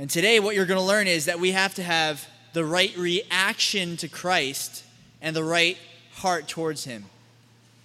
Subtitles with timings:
[0.00, 2.96] And today, what you're going to learn is that we have to have the right
[2.96, 4.84] reaction to Christ
[5.20, 5.76] and the right
[6.12, 7.06] heart towards Him.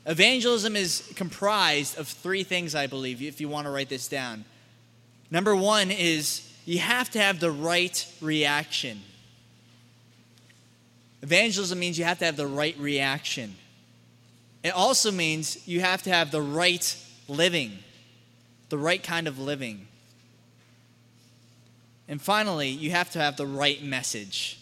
[0.05, 4.46] Evangelism is comprised of three things, I believe, if you want to write this down.
[5.31, 9.02] Number one is you have to have the right reaction.
[11.23, 13.55] Evangelism means you have to have the right reaction.
[14.64, 16.95] It also means you have to have the right
[17.27, 17.80] living,
[18.70, 19.88] the right kind of living.
[22.07, 24.59] And finally, you have to have the right message.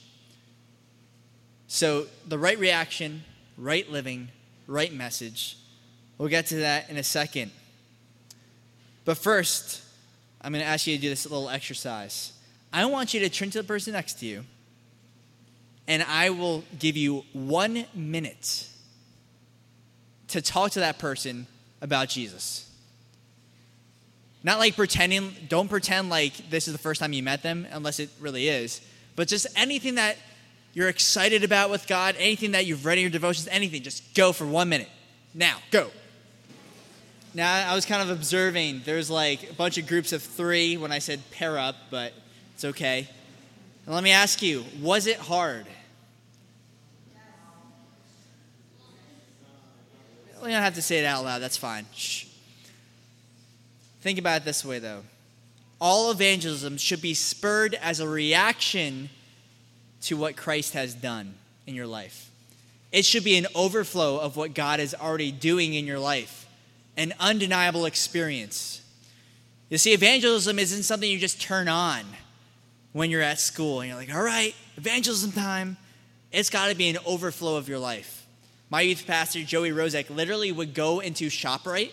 [1.68, 3.24] So, the right reaction,
[3.58, 4.30] right living,
[4.68, 5.58] right message.
[6.18, 7.52] We'll get to that in a second.
[9.06, 9.84] But first,
[10.42, 12.34] I'm going to ask you to do this little exercise.
[12.74, 14.44] I want you to turn to the person next to you,
[15.88, 18.68] and I will give you one minute
[20.30, 21.48] to talk to that person
[21.82, 22.71] about Jesus.
[24.44, 28.00] Not like pretending, don't pretend like this is the first time you met them, unless
[28.00, 28.82] it really is,
[29.16, 30.18] but just anything that
[30.74, 34.32] you're excited about with God, anything that you've read in your devotions, anything, just go
[34.32, 34.90] for one minute.
[35.34, 35.92] Now, go.
[37.34, 40.92] Now, I was kind of observing, there's like a bunch of groups of three when
[40.92, 42.14] I said pair up, but
[42.56, 43.08] it's okay.
[43.86, 45.66] And let me ask you, was it hard?
[50.44, 51.86] We don't have to say it out loud, that's fine.
[51.94, 52.26] Shh.
[54.02, 55.04] Think about it this way, though.
[55.80, 59.10] All evangelism should be spurred as a reaction
[60.02, 61.36] to what Christ has done
[61.66, 62.30] in your life.
[62.92, 66.48] It should be an overflow of what God is already doing in your life,
[66.98, 68.82] an undeniable experience.
[69.70, 72.04] You see, evangelism isn't something you just turn on
[72.92, 75.78] when you're at school and you're like, all right, evangelism time.
[76.32, 78.26] It's got to be an overflow of your life.
[78.70, 81.92] My youth pastor, Joey Rozek, literally would go into ShopRite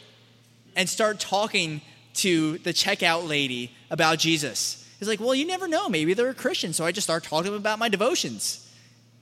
[0.76, 1.80] and start talking
[2.18, 4.84] to the checkout lady about Jesus.
[4.98, 5.88] He's like, well, you never know.
[5.88, 6.72] Maybe they're a Christian.
[6.72, 8.68] So I just start talking to them about my devotions.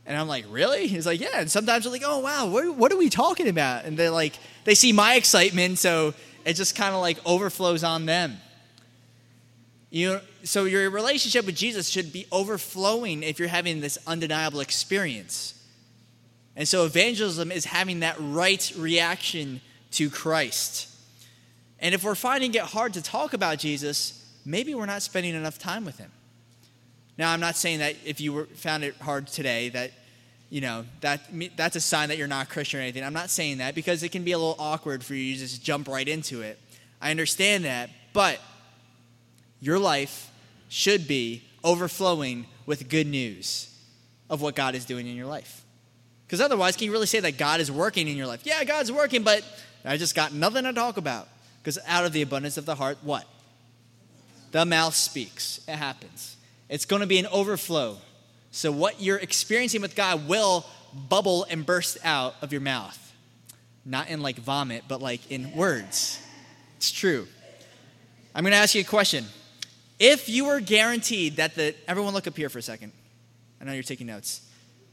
[0.06, 0.86] And I'm like, really?
[0.86, 1.41] He's like, yeah.
[1.41, 3.84] And sometimes they're like, oh, wow, what, what are we talking about?
[3.84, 6.14] And they're like, they see my excitement, so
[6.45, 8.39] it just kind of like overflows on them.
[9.90, 14.61] You know, so your relationship with Jesus should be overflowing if you're having this undeniable
[14.61, 15.55] experience.
[16.55, 19.61] And so evangelism is having that right reaction
[19.92, 20.89] to Christ.
[21.81, 25.59] And if we're finding it hard to talk about Jesus, maybe we're not spending enough
[25.59, 26.11] time with him.
[27.19, 29.92] Now, I'm not saying that if you were, found it hard today, that
[30.48, 31.23] you know that
[31.57, 33.03] that's a sign that you're not Christian or anything.
[33.03, 35.63] I'm not saying that because it can be a little awkward for you to just
[35.63, 36.59] jump right into it.
[37.01, 38.39] I understand that, but
[39.61, 40.31] your life
[40.69, 43.73] should be overflowing with good news
[44.29, 45.65] of what God is doing in your life.
[46.27, 48.45] Because otherwise, can you really say that God is working in your life?
[48.45, 49.45] Yeah, God's working, but
[49.85, 51.29] I just got nothing to talk about.
[51.67, 53.27] Because out of the abundance of the heart, what?
[54.53, 55.59] The mouth speaks.
[55.67, 56.37] It happens.
[56.69, 57.97] It's going to be an overflow.
[58.53, 63.13] So, what you're experiencing with God will bubble and burst out of your mouth.
[63.85, 66.23] Not in like vomit, but like in words.
[66.77, 67.27] It's true.
[68.33, 69.25] I'm going to ask you a question.
[69.98, 72.93] If you were guaranteed that the, everyone look up here for a second.
[73.61, 74.48] I know you're taking notes.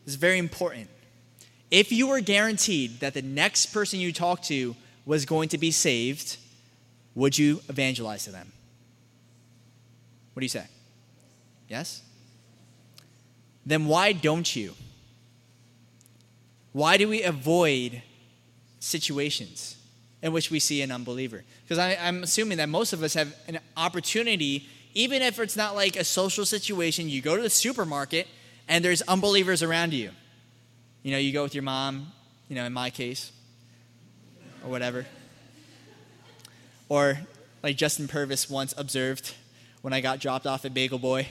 [0.05, 0.89] This is very important.
[1.69, 5.69] If you were guaranteed that the next person you talk to was going to be
[5.69, 6.37] saved,
[7.15, 8.51] would you evangelize to them?
[10.33, 10.65] What do you say?
[11.69, 12.01] Yes?
[13.65, 14.73] Then why don't you?
[16.71, 18.01] Why do we avoid
[18.79, 19.77] situations
[20.21, 21.43] in which we see an unbeliever?
[21.63, 25.95] Because I'm assuming that most of us have an opportunity, even if it's not like
[25.95, 28.27] a social situation, you go to the supermarket
[28.67, 30.09] and there's unbelievers around you.
[31.03, 32.11] You know, you go with your mom,
[32.49, 33.31] you know, in my case,
[34.63, 35.05] or whatever.
[36.89, 37.19] Or
[37.61, 39.35] like Justin Purvis once observed,
[39.81, 41.27] when I got dropped off at Bagel Boy.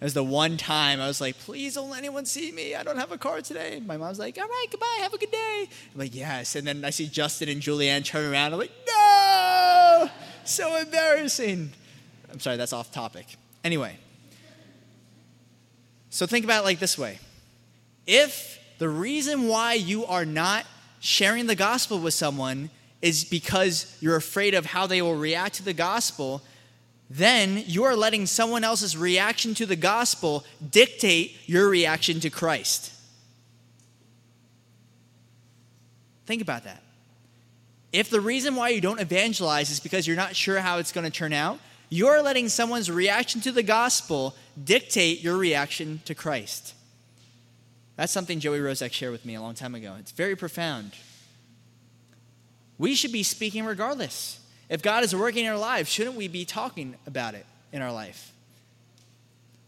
[0.00, 2.76] It was the one time I was like, please don't let anyone see me.
[2.76, 3.82] I don't have a car today.
[3.84, 4.98] My mom's like, all right, goodbye.
[5.00, 5.68] Have a good day.
[5.92, 6.54] I'm like, yes.
[6.54, 8.52] And then I see Justin and Julianne turn around.
[8.52, 10.08] I'm like, no,
[10.44, 11.72] so embarrassing.
[12.32, 13.26] I'm sorry, that's off topic.
[13.64, 13.98] Anyway,
[16.10, 17.18] so think about it like this way
[18.06, 20.64] if the reason why you are not
[21.00, 25.64] sharing the gospel with someone is because you're afraid of how they will react to
[25.64, 26.42] the gospel,
[27.10, 32.92] then you are letting someone else's reaction to the gospel dictate your reaction to Christ.
[36.26, 36.82] Think about that.
[37.92, 41.06] If the reason why you don't evangelize is because you're not sure how it's going
[41.06, 41.58] to turn out,
[41.88, 46.74] you're letting someone's reaction to the gospel dictate your reaction to Christ.
[47.96, 49.96] That's something Joey Rozek shared with me a long time ago.
[49.98, 50.92] It's very profound.
[52.78, 54.40] We should be speaking regardless.
[54.68, 57.92] If God is working in our lives, shouldn't we be talking about it in our
[57.92, 58.32] life?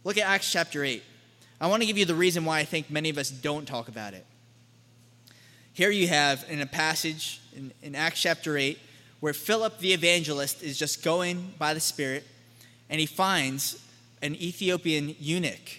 [0.04, 1.02] Look at Acts chapter 8.
[1.60, 3.88] I want to give you the reason why I think many of us don't talk
[3.88, 4.24] about it.
[5.72, 8.78] Here you have in a passage in, in Acts chapter 8
[9.20, 12.24] where Philip the evangelist is just going by the Spirit
[12.88, 13.82] and he finds
[14.22, 15.78] an Ethiopian eunuch.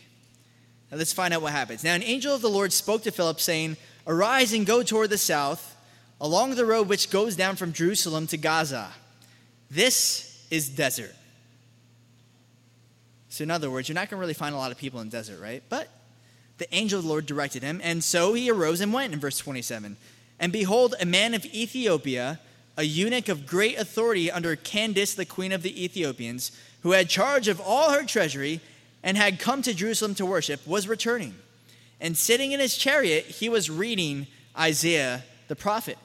[0.92, 1.83] Now let's find out what happens.
[1.83, 5.18] Now, an angel of the Lord spoke to Philip, saying, Arise and go toward the
[5.18, 5.70] south,
[6.21, 8.91] along the road which goes down from Jerusalem to Gaza.
[9.71, 11.15] This is desert.
[13.29, 15.09] So, in other words, you're not going to really find a lot of people in
[15.09, 15.63] desert, right?
[15.68, 15.89] But
[16.59, 19.39] the angel of the Lord directed him, and so he arose and went in verse
[19.39, 19.97] 27.
[20.39, 22.39] And behold, a man of Ethiopia,
[22.77, 26.51] a eunuch of great authority under Candace, the queen of the Ethiopians,
[26.83, 28.59] who had charge of all her treasury
[29.01, 31.33] and had come to Jerusalem to worship, was returning.
[32.00, 34.27] And sitting in his chariot, he was reading
[34.57, 35.97] Isaiah the prophet.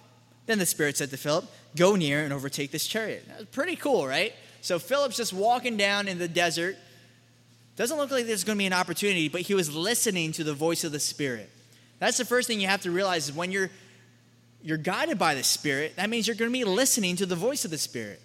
[0.47, 1.45] Then the Spirit said to Philip,
[1.77, 3.25] Go near and overtake this chariot.
[3.29, 4.33] That's pretty cool, right?
[4.63, 6.77] So Philip's just walking down in the desert.
[7.77, 10.55] Doesn't look like there's going to be an opportunity, but he was listening to the
[10.55, 11.51] voice of the Spirit.
[11.99, 13.71] That's the first thing you have to realize is when you're
[14.63, 17.65] you're guided by the Spirit, that means you're going to be listening to the voice
[17.65, 18.21] of the Spirit.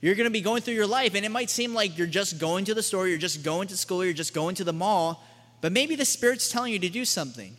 [0.00, 2.38] You're going to be going through your life, and it might seem like you're just
[2.38, 5.22] going to the store, you're just going to school, you're just going to the mall,
[5.60, 7.54] but maybe the Spirit's telling you to do something.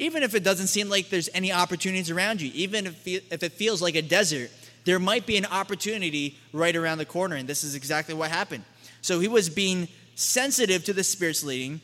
[0.00, 3.52] Even if it doesn't seem like there's any opportunities around you, even if, if it
[3.52, 4.50] feels like a desert,
[4.86, 8.64] there might be an opportunity right around the corner, and this is exactly what happened.
[9.02, 11.82] So he was being sensitive to the Spirit's leading.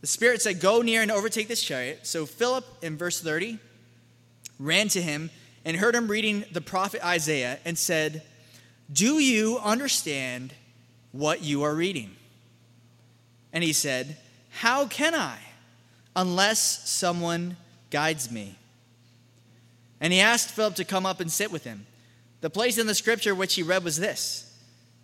[0.00, 2.08] The Spirit said, Go near and overtake this chariot.
[2.08, 3.60] So Philip, in verse 30,
[4.58, 5.30] ran to him
[5.64, 8.22] and heard him reading the prophet Isaiah and said,
[8.92, 10.52] Do you understand
[11.12, 12.16] what you are reading?
[13.52, 14.16] And he said,
[14.50, 15.38] How can I,
[16.16, 17.56] unless someone
[17.90, 18.56] guides me?
[20.00, 21.86] And he asked Philip to come up and sit with him.
[22.40, 24.52] The place in the scripture which he read was this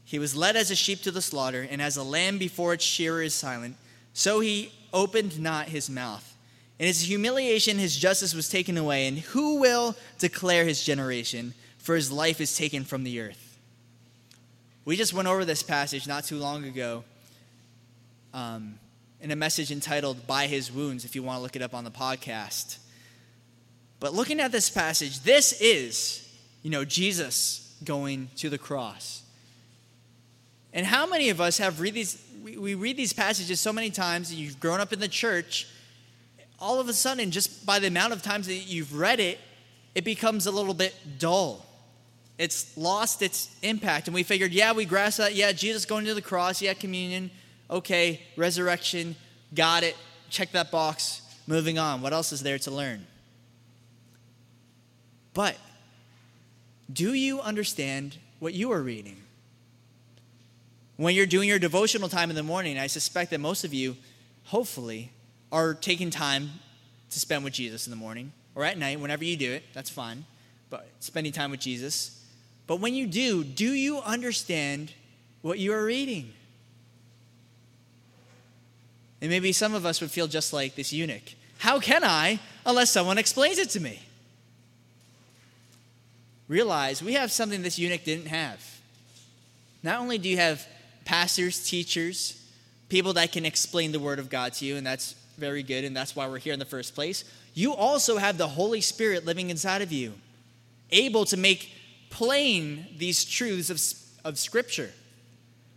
[0.05, 2.85] He was led as a sheep to the slaughter, and as a lamb before its
[2.85, 3.77] shearer is silent,
[4.13, 6.37] so he opened not his mouth.
[6.81, 9.07] In his humiliation, his justice was taken away.
[9.07, 11.53] And who will declare his generation?
[11.77, 13.59] For his life is taken from the earth.
[14.87, 17.05] We just went over this passage not too long ago
[18.33, 18.79] um,
[19.21, 21.85] in a message entitled By His Wounds, if you want to look it up on
[21.85, 22.79] the podcast.
[23.99, 26.27] But looking at this passage, this is,
[26.63, 29.23] you know, Jesus going to the cross.
[30.73, 34.31] And how many of us have read these, we read these passages so many times,
[34.31, 35.67] and you've grown up in the church,
[36.59, 39.39] all of a sudden, just by the amount of times that you've read it,
[39.95, 41.67] it becomes a little bit dull.
[42.39, 44.09] It's lost its impact.
[44.09, 45.35] And we figured, yeah, we grasped that.
[45.35, 46.63] Yeah, Jesus going to the cross.
[46.63, 47.31] Yeah, communion.
[47.71, 49.15] Okay, resurrection.
[49.55, 49.97] Got it.
[50.29, 51.23] Check that box.
[51.47, 52.03] Moving on.
[52.03, 53.07] What else is there to learn?
[55.33, 55.57] But
[56.93, 59.17] do you understand what you are reading?
[60.97, 63.97] When you're doing your devotional time in the morning, I suspect that most of you,
[64.45, 65.13] hopefully,
[65.53, 66.51] are taking time
[67.11, 69.91] to spend with Jesus in the morning or at night, whenever you do it, that's
[69.91, 70.25] fine.
[70.69, 72.25] But spending time with Jesus.
[72.67, 74.93] But when you do, do you understand
[75.43, 76.33] what you are reading?
[79.21, 81.35] And maybe some of us would feel just like this eunuch.
[81.59, 84.03] How can I unless someone explains it to me?
[86.49, 88.81] Realize we have something this eunuch didn't have.
[89.83, 90.67] Not only do you have
[91.05, 92.43] pastors, teachers,
[92.89, 95.97] people that can explain the word of God to you, and that's very good, and
[95.97, 97.25] that's why we're here in the first place.
[97.55, 100.15] You also have the Holy Spirit living inside of you,
[100.91, 101.73] able to make
[102.11, 103.81] plain these truths of,
[104.29, 104.91] of Scripture.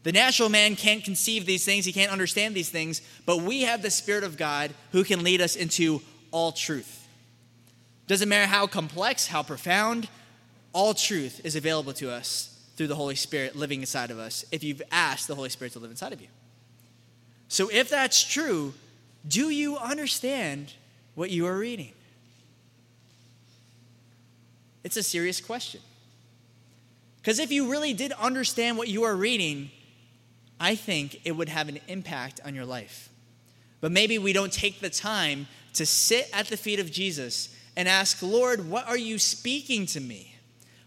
[0.04, 3.82] The natural man can't conceive these things, he can't understand these things, but we have
[3.82, 7.08] the Spirit of God who can lead us into all truth.
[8.08, 10.10] Doesn't matter how complex, how profound,
[10.74, 14.64] all truth is available to us through the Holy Spirit living inside of us if
[14.64, 16.28] you've asked the Holy Spirit to live inside of you.
[17.48, 18.74] So, if that's true,
[19.28, 20.74] do you understand
[21.16, 21.94] what you are reading?
[24.84, 25.82] It's a serious question.
[27.22, 29.72] Because if you really did understand what you are reading,
[30.64, 33.10] I think it would have an impact on your life.
[33.82, 37.86] But maybe we don't take the time to sit at the feet of Jesus and
[37.86, 40.34] ask, Lord, what are you speaking to me?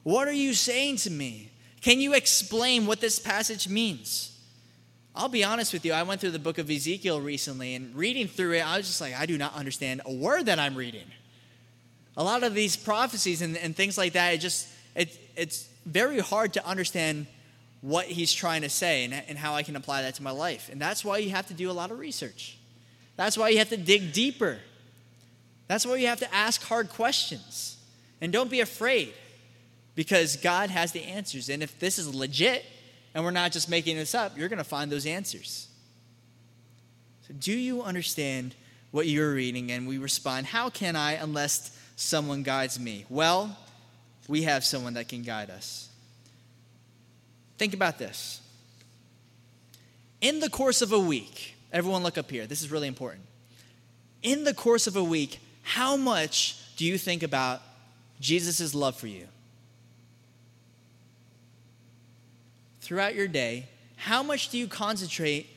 [0.02, 1.50] What are you saying to me?
[1.82, 4.40] Can you explain what this passage means?
[5.14, 8.28] I'll be honest with you, I went through the book of Ezekiel recently, and reading
[8.28, 11.06] through it, I was just like, I do not understand a word that I'm reading.
[12.16, 16.20] A lot of these prophecies and, and things like that, it just it, it's very
[16.20, 17.26] hard to understand
[17.86, 20.68] what he's trying to say and, and how I can apply that to my life.
[20.72, 22.58] And that's why you have to do a lot of research.
[23.14, 24.58] That's why you have to dig deeper.
[25.68, 27.76] That's why you have to ask hard questions.
[28.20, 29.14] And don't be afraid
[29.94, 31.48] because God has the answers.
[31.48, 32.64] And if this is legit,
[33.14, 35.68] and we're not just making this up, you're going to find those answers.
[37.28, 38.56] So do you understand
[38.90, 39.70] what you're reading?
[39.70, 43.04] And we respond, How can I unless someone guides me?
[43.08, 43.56] Well,
[44.26, 45.85] we have someone that can guide us.
[47.58, 48.40] Think about this.
[50.20, 52.46] In the course of a week, everyone look up here.
[52.46, 53.24] This is really important.
[54.22, 57.62] In the course of a week, how much do you think about
[58.20, 59.26] Jesus' love for you?
[62.80, 65.48] Throughout your day, how much do you concentrate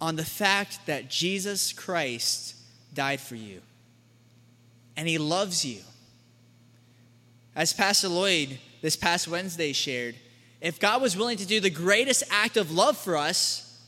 [0.00, 2.56] on the fact that Jesus Christ
[2.92, 3.60] died for you
[4.96, 5.80] and he loves you?
[7.54, 10.16] As Pastor Lloyd this past Wednesday shared,
[10.64, 13.78] if God was willing to do the greatest act of love for us,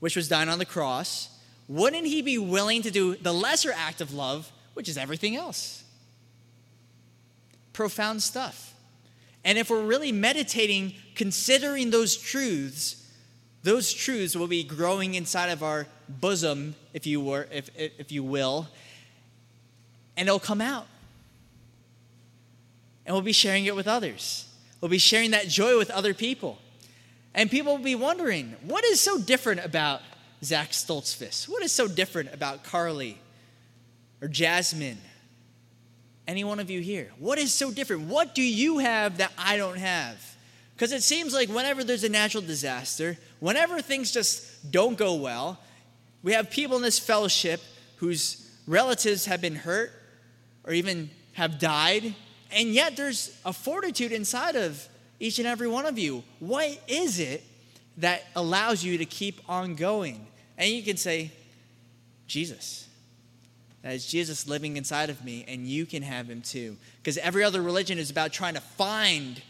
[0.00, 1.30] which was dying on the cross,
[1.66, 5.82] wouldn't he be willing to do the lesser act of love, which is everything else?
[7.72, 8.74] Profound stuff.
[9.46, 13.10] And if we're really meditating, considering those truths,
[13.62, 18.22] those truths will be growing inside of our bosom, if you were, if, if you
[18.22, 18.68] will,
[20.18, 20.86] and it'll come out.
[23.06, 24.49] And we'll be sharing it with others.
[24.80, 26.58] We'll be sharing that joy with other people.
[27.34, 30.00] And people will be wondering, what is so different about
[30.42, 31.48] Zach Stoltzfus?
[31.48, 33.18] What is so different about Carly
[34.20, 34.98] or Jasmine?
[36.26, 37.10] Any one of you here?
[37.18, 38.02] What is so different?
[38.08, 40.36] What do you have that I don't have?
[40.74, 45.60] Because it seems like whenever there's a natural disaster, whenever things just don't go well,
[46.22, 47.60] we have people in this fellowship
[47.96, 49.92] whose relatives have been hurt
[50.64, 52.14] or even have died
[52.52, 54.86] and yet there's a fortitude inside of
[55.18, 56.24] each and every one of you.
[56.38, 57.44] What is it
[57.98, 60.26] that allows you to keep on going?
[60.56, 61.30] And you can say,
[62.26, 62.88] Jesus.
[63.82, 66.76] That is Jesus living inside of me, and you can have him too.
[67.02, 69.40] Because every other religion is about trying to find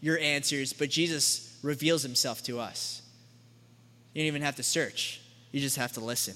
[0.00, 3.02] your answers, but Jesus reveals himself to us.
[4.12, 5.20] You don't even have to search,
[5.52, 6.34] you just have to listen.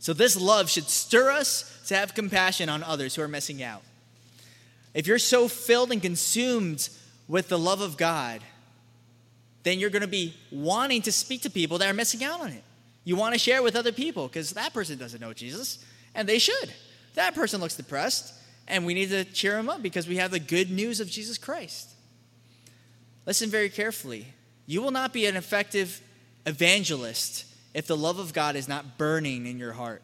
[0.00, 3.82] So, this love should stir us to have compassion on others who are missing out.
[4.94, 6.88] If you're so filled and consumed
[7.28, 8.40] with the love of God,
[9.64, 12.50] then you're going to be wanting to speak to people that are missing out on
[12.50, 12.62] it.
[13.02, 15.84] You want to share with other people because that person doesn't know Jesus,
[16.14, 16.72] and they should.
[17.14, 18.34] That person looks depressed,
[18.68, 21.38] and we need to cheer them up because we have the good news of Jesus
[21.38, 21.90] Christ.
[23.26, 24.28] Listen very carefully.
[24.66, 26.00] You will not be an effective
[26.46, 30.02] evangelist if the love of God is not burning in your heart.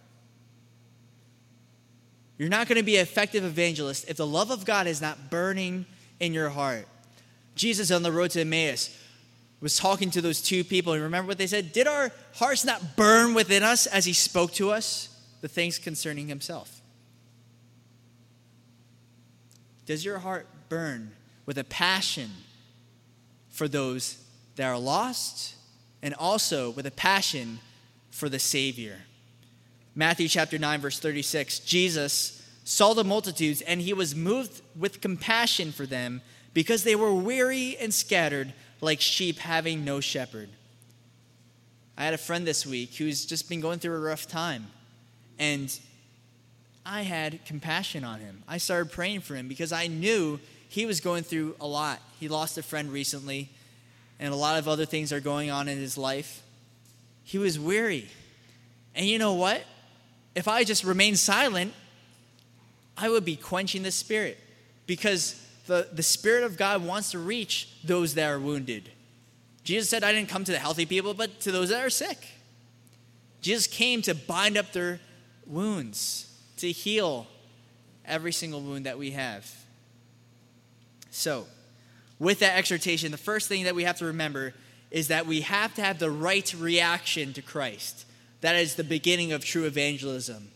[2.41, 5.29] You're not going to be an effective evangelist if the love of God is not
[5.29, 5.85] burning
[6.21, 6.89] in your heart.
[7.55, 8.97] Jesus on the road to Emmaus
[9.61, 11.75] was talking to those two people, and remember what they said?
[11.75, 16.29] Did our hearts not burn within us as he spoke to us the things concerning
[16.29, 16.81] himself?
[19.85, 21.11] Does your heart burn
[21.45, 22.31] with a passion
[23.51, 24.17] for those
[24.57, 25.57] that are lost
[26.01, 27.59] and also with a passion
[28.11, 28.97] for the Savior?
[29.95, 35.73] Matthew chapter 9, verse 36, Jesus saw the multitudes and he was moved with compassion
[35.73, 36.23] for them
[36.55, 40.49] because they were weary and scattered like sheep having no shepherd.
[41.99, 44.69] I had a friend this week who's just been going through a rough time,
[45.39, 45.79] and
[46.87, 48.43] I had compassion on him.
[48.49, 52.01] I started praying for him because I knew he was going through a lot.
[52.19, 53.51] He lost a friend recently,
[54.19, 56.43] and a lot of other things are going on in his life.
[57.23, 58.09] He was weary.
[58.95, 59.63] And you know what?
[60.35, 61.73] If I just remain silent,
[62.97, 64.39] I would be quenching the Spirit
[64.87, 68.91] because the, the Spirit of God wants to reach those that are wounded.
[69.65, 72.27] Jesus said, I didn't come to the healthy people, but to those that are sick.
[73.41, 75.01] Jesus came to bind up their
[75.47, 77.27] wounds, to heal
[78.05, 79.51] every single wound that we have.
[81.11, 81.47] So,
[82.19, 84.55] with that exhortation, the first thing that we have to remember
[84.91, 88.05] is that we have to have the right reaction to Christ.
[88.41, 90.51] That is the beginning of true evangelism.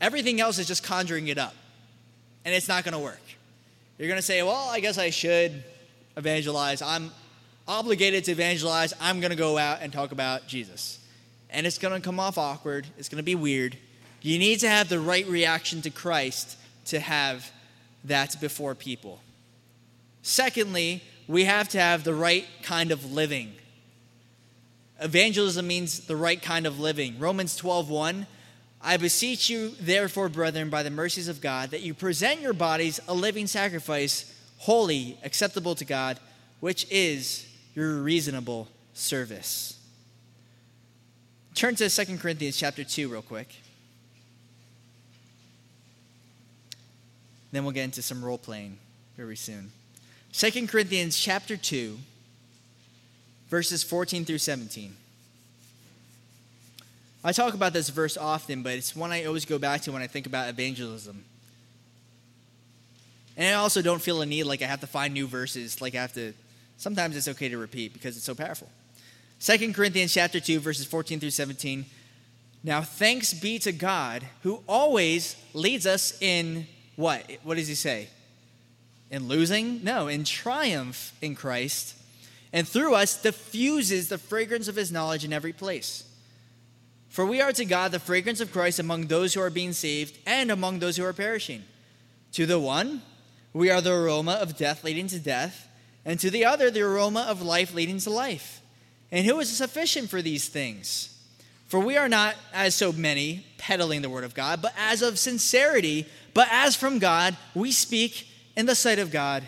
[0.00, 1.54] Everything else is just conjuring it up,
[2.44, 3.20] and it's not going to work.
[3.98, 5.64] You're going to say, Well, I guess I should
[6.16, 6.82] evangelize.
[6.82, 7.10] I'm
[7.66, 8.92] obligated to evangelize.
[9.00, 11.00] I'm going to go out and talk about Jesus.
[11.50, 13.76] And it's going to come off awkward, it's going to be weird.
[14.22, 17.50] You need to have the right reaction to Christ to have
[18.04, 19.20] that before people.
[20.22, 23.52] Secondly, we have to have the right kind of living.
[25.00, 27.18] Evangelism means the right kind of living.
[27.18, 28.26] Romans 12:1
[28.80, 33.00] I beseech you therefore brethren by the mercies of God that you present your bodies
[33.08, 36.20] a living sacrifice holy acceptable to God
[36.60, 39.78] which is your reasonable service.
[41.54, 43.48] Turn to 2 Corinthians chapter 2 real quick.
[47.52, 48.78] Then we'll get into some role playing
[49.16, 49.72] very soon.
[50.32, 51.98] 2 Corinthians chapter 2
[53.48, 54.94] verses 14 through 17.
[57.24, 60.02] I talk about this verse often, but it's one I always go back to when
[60.02, 61.24] I think about evangelism.
[63.36, 65.94] And I also don't feel a need like I have to find new verses, like
[65.94, 66.32] I have to.
[66.78, 68.68] Sometimes it's okay to repeat because it's so powerful.
[69.40, 71.84] 2 Corinthians chapter 2 verses 14 through 17.
[72.64, 77.30] Now thanks be to God who always leads us in what?
[77.42, 78.08] What does he say?
[79.10, 79.84] In losing?
[79.84, 81.94] No, in triumph in Christ.
[82.52, 86.04] And through us diffuses the fragrance of his knowledge in every place.
[87.08, 90.18] For we are to God the fragrance of Christ among those who are being saved
[90.26, 91.64] and among those who are perishing.
[92.32, 93.02] To the one,
[93.52, 95.68] we are the aroma of death leading to death,
[96.04, 98.60] and to the other, the aroma of life leading to life.
[99.10, 101.18] And who is sufficient for these things?
[101.68, 105.18] For we are not, as so many, peddling the word of God, but as of
[105.18, 109.42] sincerity, but as from God, we speak in the sight of God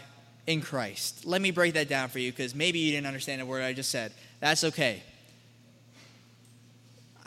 [0.48, 1.26] in Christ.
[1.26, 3.74] Let me break that down for you because maybe you didn't understand a word I
[3.74, 4.12] just said.
[4.40, 5.02] That's okay.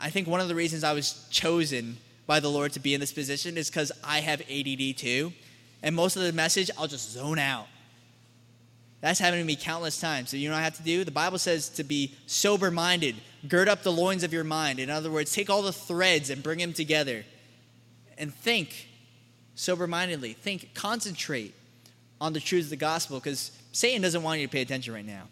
[0.00, 3.00] I think one of the reasons I was chosen by the Lord to be in
[3.00, 5.32] this position is because I have ADD too.
[5.84, 7.68] And most of the message, I'll just zone out.
[9.00, 10.30] That's happened to me countless times.
[10.30, 11.04] So you know what I have to do?
[11.04, 13.14] The Bible says to be sober minded,
[13.46, 14.80] gird up the loins of your mind.
[14.80, 17.24] In other words, take all the threads and bring them together
[18.18, 18.88] and think
[19.54, 20.32] sober mindedly.
[20.32, 21.54] Think, concentrate
[22.22, 25.04] on the truths of the gospel because Satan doesn't want you to pay attention right
[25.04, 25.24] now.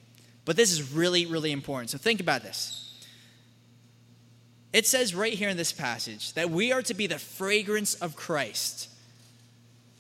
[0.44, 1.90] But this is really, really important.
[1.90, 3.06] So think about this.
[4.73, 8.16] It says right here in this passage that we are to be the fragrance of
[8.16, 8.88] Christ.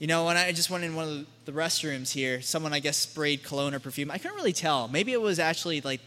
[0.00, 2.96] You know, when I just went in one of the restrooms here, someone, I guess,
[2.96, 4.10] sprayed cologne or perfume.
[4.10, 4.88] I couldn't really tell.
[4.88, 6.00] Maybe it was actually like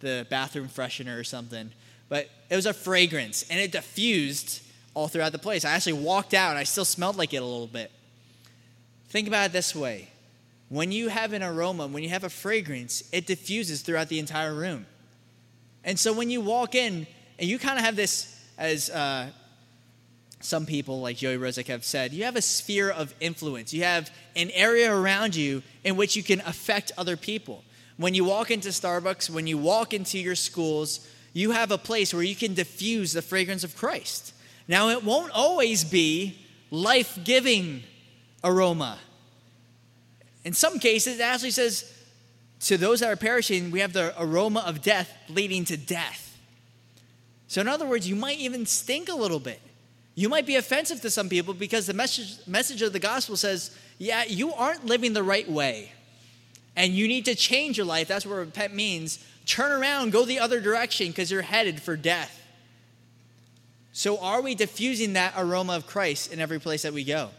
[0.00, 1.70] the bathroom freshener or something.
[2.08, 4.62] But it was a fragrance, and it diffused
[4.94, 5.64] all throughout the place.
[5.64, 7.92] I actually walked out, and I still smelled like it a little bit.
[9.08, 10.08] Think about it this way
[10.74, 14.52] when you have an aroma, when you have a fragrance, it diffuses throughout the entire
[14.52, 14.86] room.
[15.84, 17.06] And so when you walk in,
[17.38, 19.28] and you kind of have this, as uh,
[20.40, 23.72] some people like Joey Rozek have said, you have a sphere of influence.
[23.72, 27.62] You have an area around you in which you can affect other people.
[27.96, 32.12] When you walk into Starbucks, when you walk into your schools, you have a place
[32.12, 34.34] where you can diffuse the fragrance of Christ.
[34.66, 36.36] Now, it won't always be
[36.72, 37.84] life giving
[38.42, 38.98] aroma.
[40.44, 41.90] In some cases, it actually says,
[42.60, 46.38] to those that are perishing, we have the aroma of death leading to death.
[47.48, 49.60] So, in other words, you might even stink a little bit.
[50.14, 53.76] You might be offensive to some people because the message, message of the gospel says,
[53.98, 55.92] yeah, you aren't living the right way.
[56.76, 58.08] And you need to change your life.
[58.08, 59.24] That's what repent means.
[59.46, 62.40] Turn around, go the other direction because you're headed for death.
[63.92, 67.30] So, are we diffusing that aroma of Christ in every place that we go?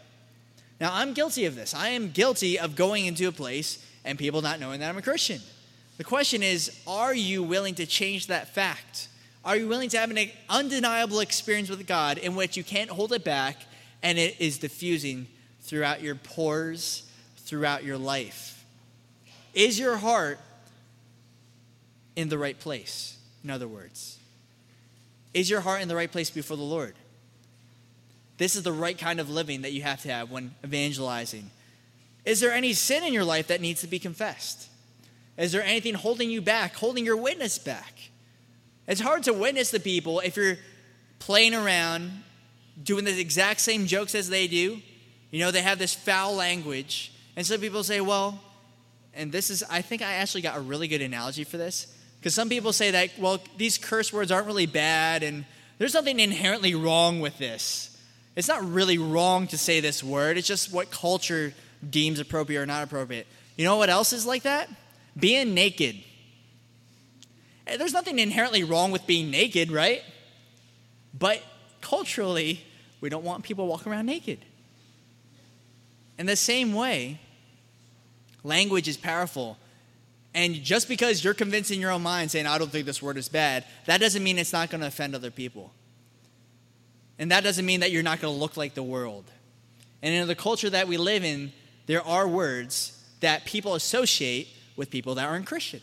[0.80, 1.74] Now, I'm guilty of this.
[1.74, 5.02] I am guilty of going into a place and people not knowing that I'm a
[5.02, 5.40] Christian.
[5.96, 9.08] The question is, are you willing to change that fact?
[9.44, 13.12] Are you willing to have an undeniable experience with God in which you can't hold
[13.12, 13.56] it back
[14.02, 15.26] and it is diffusing
[15.62, 17.08] throughout your pores,
[17.38, 18.64] throughout your life?
[19.54, 20.38] Is your heart
[22.14, 23.16] in the right place?
[23.42, 24.18] In other words,
[25.32, 26.94] is your heart in the right place before the Lord?
[28.38, 31.50] This is the right kind of living that you have to have when evangelizing.
[32.24, 34.68] Is there any sin in your life that needs to be confessed?
[35.38, 38.10] Is there anything holding you back, holding your witness back?
[38.86, 40.58] It's hard to witness the people if you're
[41.18, 42.22] playing around,
[42.82, 44.80] doing the exact same jokes as they do.
[45.30, 47.12] You know, they have this foul language.
[47.36, 48.40] And some people say, well,
[49.14, 51.92] and this is, I think I actually got a really good analogy for this.
[52.18, 55.44] Because some people say that, well, these curse words aren't really bad, and
[55.78, 57.95] there's nothing inherently wrong with this.
[58.36, 61.54] It's not really wrong to say this word, it's just what culture
[61.88, 63.26] deems appropriate or not appropriate.
[63.56, 64.68] You know what else is like that?
[65.18, 65.96] Being naked.
[67.66, 70.02] Eh, there's nothing inherently wrong with being naked, right?
[71.18, 71.42] But
[71.80, 72.62] culturally,
[73.00, 74.44] we don't want people walking around naked.
[76.18, 77.18] In the same way,
[78.44, 79.56] language is powerful.
[80.34, 83.16] And just because you're convinced in your own mind saying, I don't think this word
[83.16, 85.72] is bad, that doesn't mean it's not going to offend other people.
[87.18, 89.24] And that doesn't mean that you're not going to look like the world.
[90.02, 91.52] And in the culture that we live in,
[91.86, 95.80] there are words that people associate with people that aren't Christian.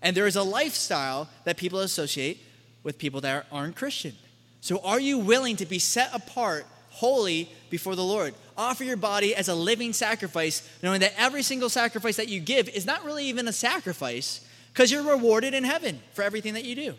[0.00, 2.40] And there is a lifestyle that people associate
[2.82, 4.14] with people that aren't Christian.
[4.60, 8.34] So, are you willing to be set apart holy before the Lord?
[8.56, 12.68] Offer your body as a living sacrifice, knowing that every single sacrifice that you give
[12.68, 16.74] is not really even a sacrifice because you're rewarded in heaven for everything that you
[16.74, 16.94] do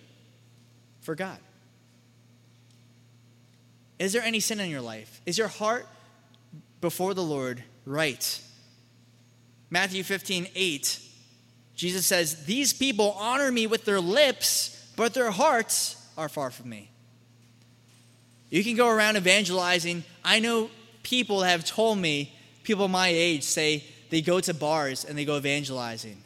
[1.01, 1.39] for God.
[3.99, 5.21] Is there any sin in your life?
[5.25, 5.85] Is your heart
[6.81, 8.41] before the Lord right?
[9.69, 10.99] Matthew 15, 8
[11.79, 16.67] Jesus says, These people honor me with their lips, but their hearts are far from
[16.67, 16.91] me.
[18.49, 20.03] You can go around evangelizing.
[20.21, 20.69] I know
[21.03, 25.37] people have told me, people my age say they go to bars and they go
[25.37, 26.21] evangelizing.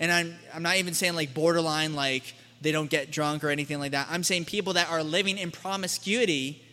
[0.00, 2.32] And I'm, I'm not even saying like borderline, like
[2.62, 4.06] they don't get drunk or anything like that.
[4.10, 6.63] I'm saying people that are living in promiscuity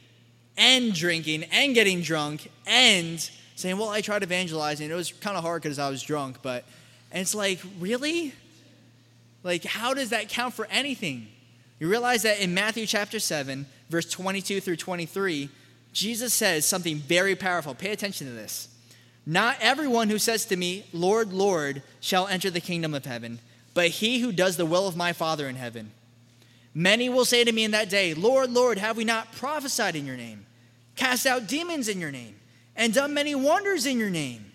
[0.58, 4.90] and drinking and getting drunk and saying, well, I tried evangelizing.
[4.90, 6.38] It was kind of hard because I was drunk.
[6.42, 6.66] But,
[7.12, 8.34] and it's like, really?
[9.44, 11.28] Like, how does that count for anything?
[11.80, 15.50] You realize that in Matthew chapter 7, verse 22 through 23,
[15.94, 17.74] Jesus says something very powerful.
[17.74, 18.68] Pay attention to this.
[19.26, 23.40] Not everyone who says to me, Lord, Lord, shall enter the kingdom of heaven,
[23.74, 25.92] but he who does the will of my Father in heaven.
[26.74, 30.06] Many will say to me in that day, Lord, Lord, have we not prophesied in
[30.06, 30.46] your name,
[30.96, 32.36] cast out demons in your name,
[32.76, 34.52] and done many wonders in your name?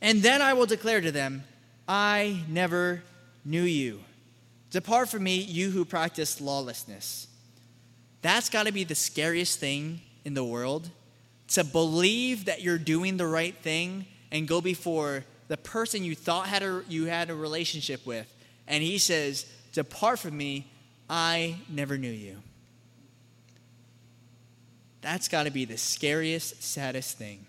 [0.00, 1.44] And then I will declare to them,
[1.86, 3.02] I never
[3.44, 4.00] knew you.
[4.70, 7.28] Depart from me, you who practice lawlessness.
[8.22, 10.88] That's got to be the scariest thing in the world
[11.48, 16.46] to believe that you're doing the right thing and go before the person you thought
[16.46, 18.32] had a, you had a relationship with.
[18.66, 20.66] And he says, Depart from me,
[21.14, 22.38] I never knew you.
[25.02, 27.44] That's got to be the scariest, saddest thing.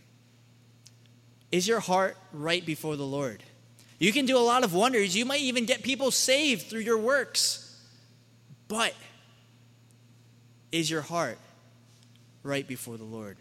[1.49, 3.41] Is your heart right before the Lord?
[3.99, 5.15] You can do a lot of wonders.
[5.15, 7.81] You might even get people saved through your works.
[8.67, 8.93] But
[10.73, 11.37] is your heart
[12.41, 13.37] right before the Lord?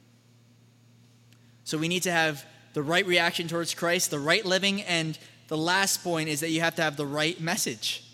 [1.65, 5.59] So we need to have the right reaction towards Christ, the right living, and the
[5.59, 8.05] last point is that you have to have the right message.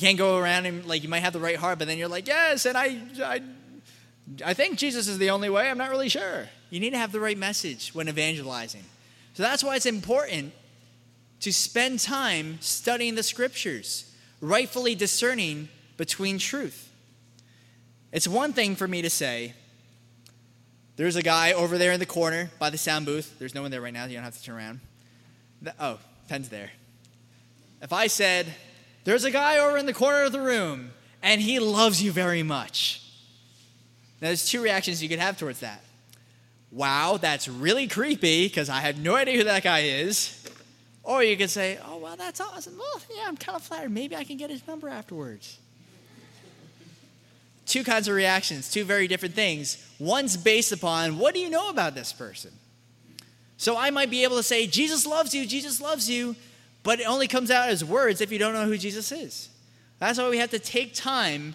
[0.00, 2.08] You can't go around and like you might have the right heart, but then you're
[2.08, 3.42] like, yes, and I, I,
[4.42, 5.68] I think Jesus is the only way.
[5.68, 6.48] I'm not really sure.
[6.70, 8.84] You need to have the right message when evangelizing.
[9.34, 10.54] So that's why it's important
[11.40, 14.10] to spend time studying the scriptures,
[14.40, 16.90] rightfully discerning between truth.
[18.10, 19.52] It's one thing for me to say,
[20.96, 23.38] there's a guy over there in the corner by the sound booth.
[23.38, 24.06] There's no one there right now.
[24.06, 24.80] You don't have to turn around.
[25.60, 26.70] The, oh, pen's there.
[27.82, 28.46] If I said,
[29.04, 32.42] there's a guy over in the corner of the room and he loves you very
[32.42, 33.02] much.
[34.20, 35.82] Now, there's two reactions you could have towards that.
[36.70, 40.36] Wow, that's really creepy because I have no idea who that guy is.
[41.02, 42.76] Or you could say, oh, well, that's awesome.
[42.78, 43.90] Well, yeah, I'm kind of flattered.
[43.90, 45.58] Maybe I can get his number afterwards
[47.70, 49.78] two kinds of reactions, two very different things.
[49.98, 52.50] One's based upon what do you know about this person?
[53.56, 56.34] So I might be able to say, Jesus loves you, Jesus loves you,
[56.82, 59.48] but it only comes out as words if you don't know who Jesus is.
[59.98, 61.54] That's why we have to take time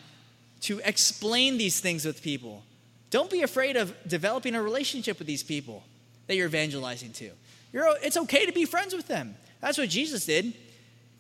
[0.62, 2.64] to explain these things with people.
[3.10, 5.84] Don't be afraid of developing a relationship with these people
[6.28, 7.32] that you're evangelizing to.
[7.72, 9.36] You're, it's okay to be friends with them.
[9.62, 10.54] That's what Jesus did.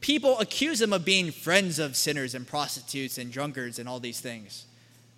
[0.01, 4.19] People accuse him of being friends of sinners and prostitutes and drunkards and all these
[4.19, 4.65] things.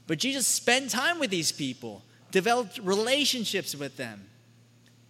[0.08, 4.28] But Jesus spent time with these people, developed relationships with them.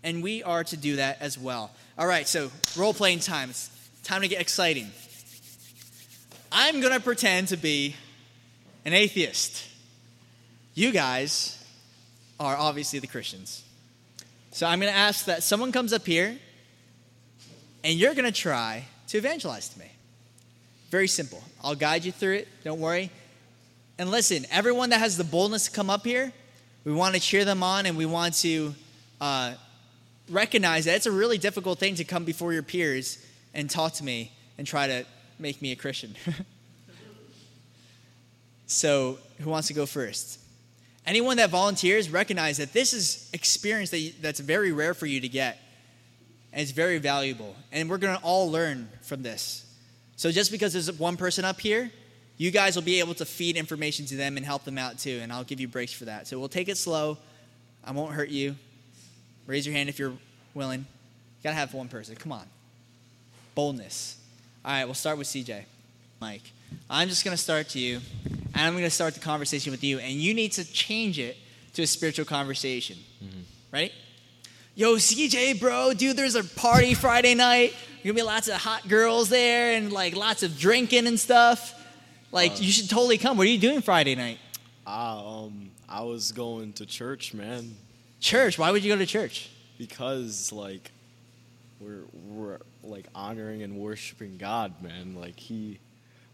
[0.07, 1.69] And we are to do that as well.
[1.97, 3.49] All right, so role playing time.
[3.49, 3.69] It's
[4.05, 4.89] time to get exciting.
[6.49, 7.93] I'm going to pretend to be
[8.85, 9.65] an atheist.
[10.75, 11.61] You guys
[12.39, 13.65] are obviously the Christians.
[14.51, 16.37] So I'm going to ask that someone comes up here
[17.83, 19.91] and you're going to try to evangelize to me.
[20.89, 21.43] Very simple.
[21.61, 22.47] I'll guide you through it.
[22.63, 23.11] Don't worry.
[23.99, 26.31] And listen, everyone that has the boldness to come up here,
[26.85, 28.73] we want to cheer them on and we want to
[29.19, 29.55] uh,
[30.29, 34.03] recognize that it's a really difficult thing to come before your peers and talk to
[34.03, 35.05] me and try to
[35.39, 36.15] make me a Christian.
[38.67, 40.39] so, who wants to go first?
[41.05, 45.21] Anyone that volunteers, recognize that this is experience that you, that's very rare for you
[45.21, 45.57] to get.
[46.51, 47.55] And it's very valuable.
[47.71, 49.65] And we're going to all learn from this.
[50.15, 51.91] So, just because there's one person up here,
[52.37, 55.19] you guys will be able to feed information to them and help them out too,
[55.21, 56.27] and I'll give you breaks for that.
[56.27, 57.17] So we'll take it slow.
[57.83, 58.55] I won't hurt you.
[59.47, 60.13] Raise your hand if you're
[60.53, 60.81] willing.
[60.81, 62.15] You gotta have one person.
[62.15, 62.45] Come on.
[63.55, 64.17] Boldness.
[64.63, 65.63] All right, we'll start with CJ.
[66.19, 66.51] Mike,
[66.89, 68.01] I'm just gonna start to you,
[68.53, 71.37] and I'm gonna start the conversation with you, and you need to change it
[71.73, 72.97] to a spiritual conversation.
[73.23, 73.41] Mm-hmm.
[73.71, 73.91] Right?
[74.75, 77.73] Yo, CJ, bro, dude, there's a party Friday night.
[78.03, 81.73] There's gonna be lots of hot girls there and like lots of drinking and stuff.
[82.31, 83.37] Like, uh, you should totally come.
[83.37, 84.39] What are you doing Friday night?
[84.85, 87.75] Uh, um, I was going to church, man.
[88.19, 88.57] Church?
[88.57, 89.49] Why would you go to church?
[89.77, 90.91] Because, like,
[91.79, 95.15] we're, we're like honoring and worshiping God, man.
[95.15, 95.79] Like, He,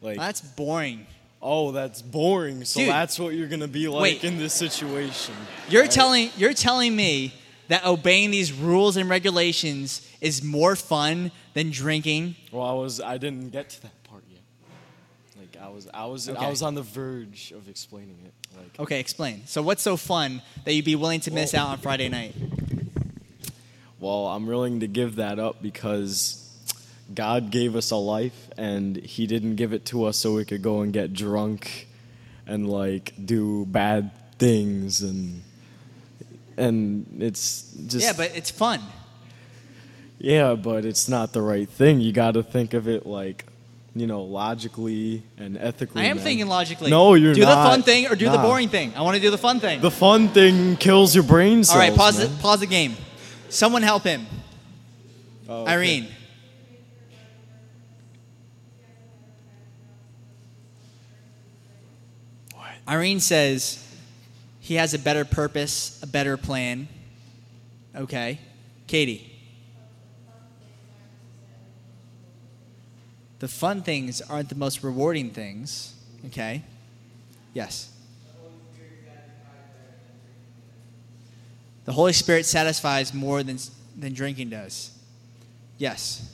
[0.02, 0.18] like.
[0.18, 1.06] That's boring.
[1.46, 2.64] Oh, that's boring.
[2.64, 4.24] So Dude, that's what you're gonna be like wait.
[4.24, 5.36] in this situation.
[5.68, 5.92] You're right?
[5.92, 7.34] telling you're telling me
[7.68, 12.36] that obeying these rules and regulations is more fun than drinking.
[12.50, 14.03] Well, I was I didn't get to that
[15.62, 16.46] I was I was Okay.
[16.46, 18.34] I was on the verge of explaining it.
[18.58, 19.44] Like Okay, explain.
[19.46, 22.36] So, what's so fun that you'd be willing to miss Well- out on Friday night?
[24.00, 26.40] Well, I'm willing to give that up because
[27.14, 30.62] God gave us a life and He didn't give it to us so we could
[30.62, 31.88] go and get drunk
[32.46, 35.42] and like do bad things and
[36.58, 38.82] and it's just yeah, but it's fun.
[40.20, 42.02] yeah, but it's not the right thing.
[42.02, 43.46] You got to think of it like
[43.96, 46.02] you know logically and ethically.
[46.02, 46.24] I am man.
[46.24, 46.90] thinking logically.
[46.90, 47.50] No, you're do not.
[47.50, 48.94] the fun thing or do the boring thing.
[48.96, 49.82] I want to do the fun thing.
[49.82, 51.76] The fun thing kills your brain cells.
[51.76, 52.96] All right, pause the, pause the game.
[53.50, 54.26] Someone help him.
[55.48, 55.72] Oh, okay.
[55.72, 56.08] Irene.
[62.88, 63.80] Irene says
[64.60, 66.88] he has a better purpose, a better plan.
[67.96, 68.40] Okay.
[68.88, 69.33] Katie.
[73.44, 75.94] The fun things aren't the most rewarding things.
[76.28, 76.62] Okay.
[77.54, 77.92] Yes.
[81.84, 83.58] The Holy Spirit satisfies more than,
[84.00, 84.98] than drinking does.
[85.78, 86.34] Yes.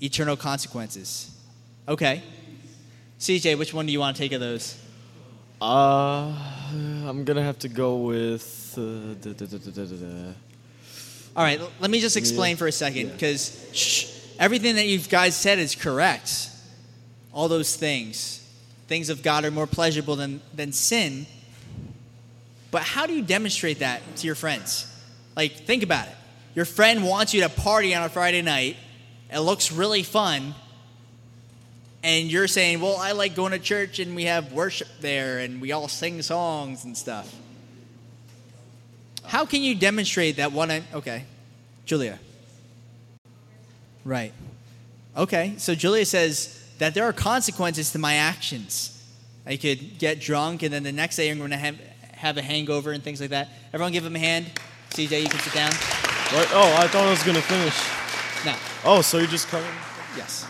[0.00, 1.30] Eternal consequences.
[1.86, 2.22] Okay.
[3.20, 4.80] CJ, which one do you want to take of those?
[5.60, 6.32] Uh,
[7.06, 8.78] I'm gonna have to go with.
[8.78, 10.32] Uh, da, da, da.
[11.36, 12.56] All right, let me just explain Yeah.
[12.56, 16.50] for a second because shh, everything that you guys said is correct.
[17.32, 18.42] All those things.
[18.88, 21.26] Things of God are more pleasurable than, than sin.
[22.70, 24.92] But how do you demonstrate that to your friends?
[25.36, 26.14] Like, think about it.
[26.54, 28.76] Your friend wants you to party on a Friday night.
[29.30, 30.54] It looks really fun.
[32.02, 35.60] And you're saying, well, I like going to church and we have worship there and
[35.60, 37.34] we all sing songs and stuff.
[39.24, 40.70] How can you demonstrate that one?
[40.94, 41.24] Okay,
[41.84, 42.18] Julia.
[44.06, 44.32] Right.
[45.16, 49.04] Okay, so Julia says that there are consequences to my actions.
[49.44, 51.76] I could get drunk, and then the next day I'm going to have,
[52.12, 53.48] have a hangover and things like that.
[53.72, 54.46] Everyone give him a hand.
[54.90, 55.72] CJ, you can sit down.
[55.72, 56.48] What?
[56.52, 57.76] Oh, I thought I was gonna finish.
[58.44, 58.54] No.
[58.84, 59.68] Oh, so you're just coming?
[60.16, 60.46] Yes.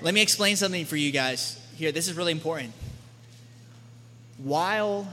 [0.00, 1.92] Let me explain something for you guys here.
[1.92, 2.72] This is really important.
[4.38, 5.08] While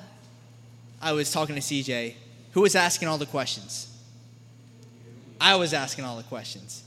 [1.01, 2.15] I was talking to CJ,
[2.53, 3.87] who was asking all the questions?
[5.39, 6.83] I was asking all the questions.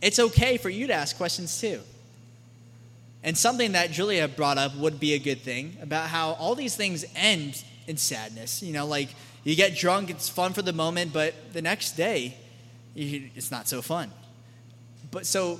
[0.00, 1.80] It's okay for you to ask questions too.
[3.24, 6.76] And something that Julia brought up would be a good thing about how all these
[6.76, 8.62] things end in sadness.
[8.62, 9.08] You know, like
[9.44, 12.36] you get drunk, it's fun for the moment, but the next day,
[12.94, 14.10] it's not so fun.
[15.10, 15.58] But so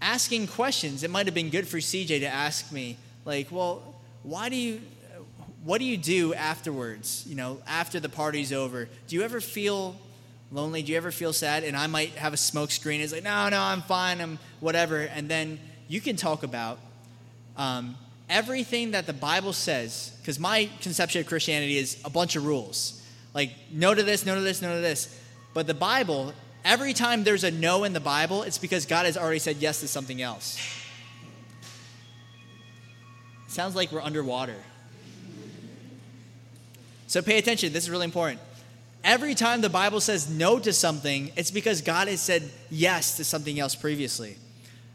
[0.00, 3.82] asking questions, it might have been good for CJ to ask me, like, well,
[4.22, 4.80] why do you,
[5.64, 7.24] what do you do afterwards?
[7.28, 8.88] You know, after the party's over?
[9.06, 9.96] Do you ever feel
[10.50, 10.82] lonely?
[10.82, 11.64] Do you ever feel sad?
[11.64, 13.00] And I might have a smoke screen.
[13.00, 14.20] It's like, no, no, I'm fine.
[14.20, 14.98] I'm whatever.
[14.98, 15.58] And then
[15.88, 16.78] you can talk about
[17.56, 17.96] um,
[18.28, 23.02] everything that the Bible says, because my conception of Christianity is a bunch of rules.
[23.34, 25.20] Like, no to this, no to this, no to this.
[25.54, 26.32] But the Bible,
[26.64, 29.80] every time there's a no in the Bible, it's because God has already said yes
[29.80, 30.58] to something else.
[33.48, 34.56] sounds like we're underwater.
[37.06, 38.40] So pay attention, this is really important.
[39.04, 43.24] Every time the Bible says no to something, it's because God has said yes to
[43.24, 44.36] something else previously.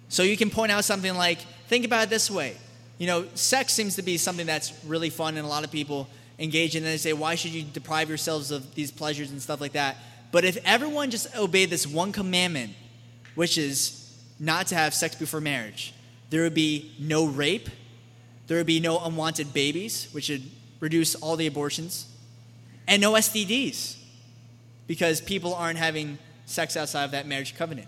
[0.09, 2.57] So you can point out something like, think about it this way.
[2.97, 6.07] You know, sex seems to be something that's really fun and a lot of people
[6.37, 6.83] engage in.
[6.83, 9.97] And they say, why should you deprive yourselves of these pleasures and stuff like that?
[10.31, 12.73] But if everyone just obeyed this one commandment,
[13.35, 13.99] which is
[14.39, 15.93] not to have sex before marriage,
[16.29, 17.69] there would be no rape,
[18.47, 20.43] there would be no unwanted babies, which would
[20.79, 22.07] reduce all the abortions,
[22.87, 23.97] and no STDs,
[24.87, 27.87] because people aren't having sex outside of that marriage covenant.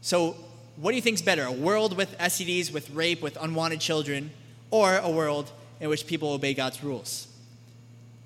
[0.00, 0.36] So,
[0.76, 1.44] what do you think is better?
[1.44, 4.30] A world with STDs, with rape, with unwanted children,
[4.70, 7.28] or a world in which people obey God's rules?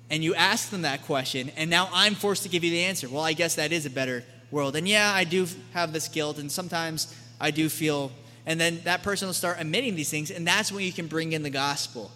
[0.09, 3.07] And you ask them that question, and now I'm forced to give you the answer.
[3.07, 4.75] Well, I guess that is a better world.
[4.75, 8.11] And yeah, I do have this guilt, and sometimes I do feel.
[8.45, 11.33] And then that person will start admitting these things, and that's when you can bring
[11.33, 12.11] in the gospel.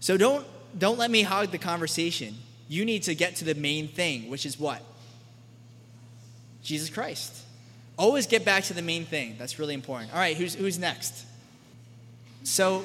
[0.00, 0.46] So don't
[0.78, 2.34] don't let me hog the conversation.
[2.72, 4.82] You need to get to the main thing, which is what?
[6.62, 7.42] Jesus Christ.
[7.98, 9.36] Always get back to the main thing.
[9.38, 10.10] That's really important.
[10.14, 11.26] All right, who's who's next?
[12.44, 12.84] So,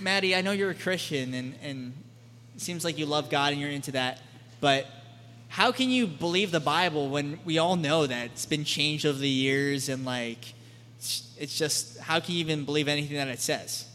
[0.00, 1.92] Maddie, I know you're a Christian and, and
[2.56, 4.20] it seems like you love God and you're into that,
[4.60, 4.88] but
[5.46, 9.16] how can you believe the Bible when we all know that it's been changed over
[9.18, 10.54] the years and like
[10.98, 13.86] it's, it's just how can you even believe anything that it says?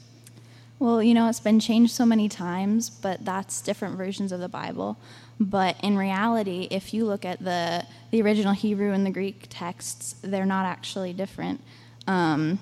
[0.80, 4.48] Well, you know, it's been changed so many times, but that's different versions of the
[4.48, 4.98] Bible.
[5.38, 10.16] But in reality, if you look at the, the original Hebrew and the Greek texts,
[10.22, 11.62] they're not actually different.
[12.08, 12.60] Um,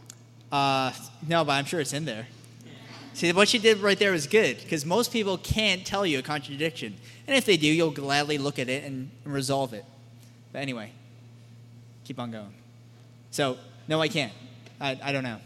[0.51, 0.91] Uh,
[1.27, 2.27] no, but I'm sure it's in there.
[3.13, 6.21] See, what she did right there was good because most people can't tell you a
[6.21, 6.95] contradiction,
[7.27, 9.85] and if they do, you'll gladly look at it and, and resolve it.
[10.51, 10.91] But anyway,
[12.03, 12.53] keep on going.
[13.31, 14.33] So, no, I can't.
[14.81, 15.37] I, I don't know.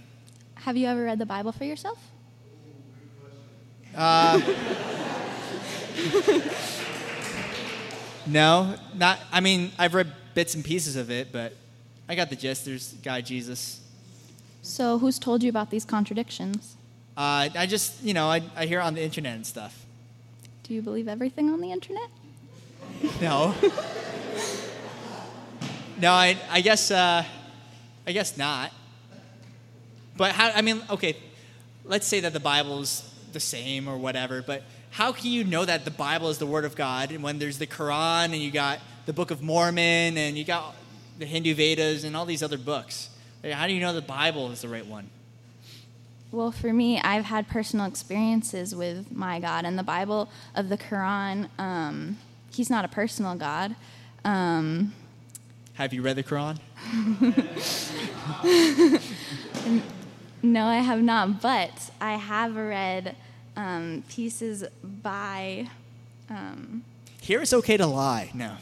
[0.56, 2.00] Have you ever read the Bible for yourself?
[8.30, 9.20] No, not.
[9.32, 11.52] I mean, I've read bits and pieces of it, but
[12.08, 12.64] I got the gist.
[12.64, 13.82] There's guy Jesus.
[14.62, 16.78] So, who's told you about these contradictions?
[17.18, 19.86] Uh, I just, you know, I, I hear on the internet and stuff.
[20.64, 22.08] Do you believe everything on the internet?
[23.22, 23.54] No.
[26.00, 27.26] no, I, I guess, uh,
[28.08, 28.72] I guess not.
[30.16, 30.52] But how?
[30.52, 31.18] I mean, okay,
[31.84, 34.42] let's say that the Bible's the same or whatever.
[34.42, 37.40] But how can you know that the Bible is the Word of God and when
[37.40, 40.76] there's the Quran and you got the Book of Mormon and you got
[41.18, 43.10] the Hindu Vedas and all these other books?
[43.44, 45.10] How do you know the Bible is the right one?
[46.32, 50.78] Well, for me, I've had personal experiences with my God, and the Bible of the
[50.78, 52.20] Quran, um,
[52.52, 53.76] He's not a personal God.
[54.24, 54.94] Um,
[55.74, 56.60] Have you read the Quran?
[60.44, 63.16] no, I have not, but I have read
[63.56, 65.68] um, pieces by.
[66.30, 66.84] Um,
[67.22, 68.32] Here it's okay to lie.
[68.34, 68.56] No.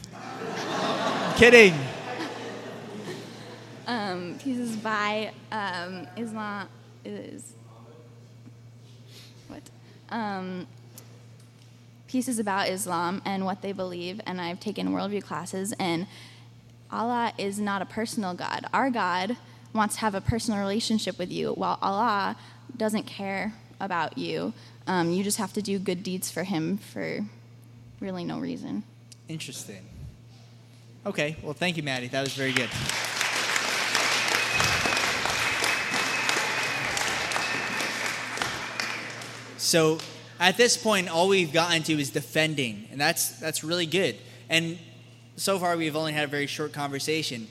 [1.36, 1.74] Kidding.
[3.86, 6.68] um, pieces by um, Islam
[7.04, 7.54] is
[9.48, 9.62] what
[10.10, 10.66] um,
[12.08, 15.72] pieces about Islam and what they believe, and I've taken worldview classes.
[15.78, 16.06] And
[16.90, 18.66] Allah is not a personal God.
[18.72, 19.36] Our God
[19.72, 22.36] wants to have a personal relationship with you, while Allah
[22.76, 24.52] doesn't care about you.
[24.86, 27.20] Um, you just have to do good deeds for Him for
[28.00, 28.82] really no reason.
[29.28, 29.84] Interesting.
[31.06, 32.08] Okay, well, thank you, Maddie.
[32.08, 32.68] That was very good.
[39.58, 39.98] So,
[40.40, 44.16] at this point, all we've gotten to is defending, and that's that's really good.
[44.48, 44.78] And
[45.36, 47.48] so far, we've only had a very short conversation.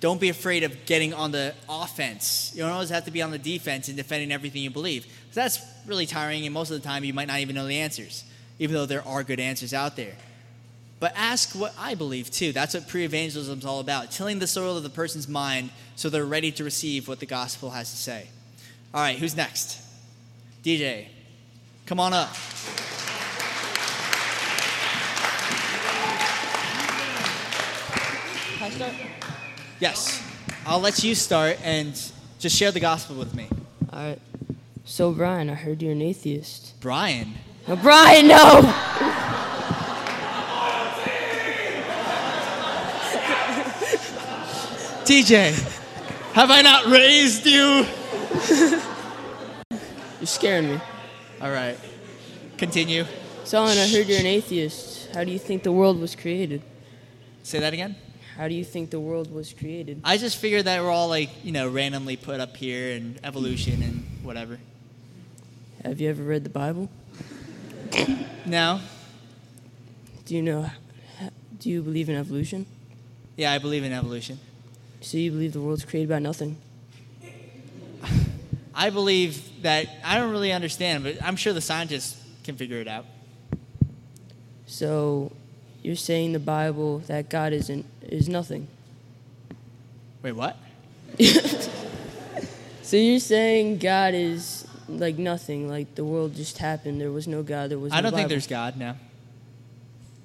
[0.00, 2.50] Don't be afraid of getting on the offense.
[2.54, 5.04] You don't always have to be on the defense and defending everything you believe.
[5.04, 7.78] So That's really tiring, and most of the time, you might not even know the
[7.78, 8.24] answers,
[8.62, 10.14] even though there are good answers out there.
[11.00, 12.52] But ask what I believe too.
[12.52, 16.08] That's what pre evangelism is all about tilling the soil of the person's mind so
[16.08, 18.28] they're ready to receive what the gospel has to say.
[18.94, 19.80] All right, who's next?
[20.62, 21.08] DJ,
[21.86, 22.32] come on up.
[28.58, 28.92] Can I start?
[29.80, 30.22] Yes,
[30.64, 32.00] I'll let you start and
[32.38, 33.48] just share the gospel with me.
[33.92, 34.20] All right.
[34.84, 36.74] So, Brian, I heard you're an atheist.
[36.80, 37.34] Brian,
[37.68, 38.60] No, Brian, no!
[45.04, 45.52] TJ,
[46.32, 47.86] have I not raised you?
[50.18, 50.80] You're scaring me.
[51.40, 51.78] All right,
[52.56, 53.04] continue.
[53.44, 55.12] Solomon, I heard you're an atheist.
[55.14, 56.62] How do you think the world was created?
[57.42, 57.96] Say that again.
[58.36, 60.00] How do you think the world was created?
[60.02, 63.82] I just figured that we're all like, you know, randomly put up here and evolution
[63.82, 64.58] and whatever.
[65.84, 66.88] Have you ever read the Bible?
[68.46, 68.80] No?
[70.24, 70.70] Do you know?
[71.58, 72.66] Do you believe in evolution?
[73.36, 74.38] Yeah, I believe in evolution.
[75.00, 76.56] So you believe the world's created by nothing?
[78.74, 82.88] I believe that I don't really understand, but I'm sure the scientists can figure it
[82.88, 83.06] out.
[84.66, 85.32] So
[85.82, 88.66] you're saying the Bible that God isn't is nothing.
[90.22, 90.56] Wait, what?
[92.92, 94.61] So you're saying God is
[94.98, 97.00] like nothing, like the world just happened.
[97.00, 97.70] There was no God.
[97.70, 97.92] There was.
[97.92, 98.96] I no don't think there's God, now.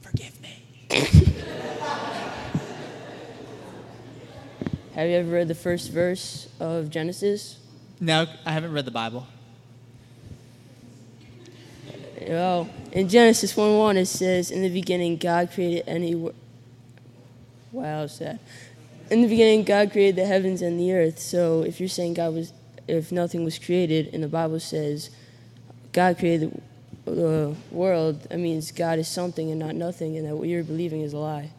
[0.01, 0.63] Forgive me.
[4.95, 7.59] Have you ever read the first verse of Genesis?
[7.99, 9.28] No, I haven't read the Bible.
[12.28, 16.15] Well, in Genesis 1 1, it says, In the beginning, God created any.
[16.15, 16.34] wo-
[17.72, 18.39] Wow, sad.
[19.11, 21.20] In the beginning, God created the heavens and the earth.
[21.20, 22.51] So if you're saying God was.
[22.88, 25.09] If nothing was created, and the Bible says
[25.91, 26.61] God created
[27.05, 31.01] the, world, that means God is something and not nothing, and that what you're believing
[31.01, 31.51] is a lie.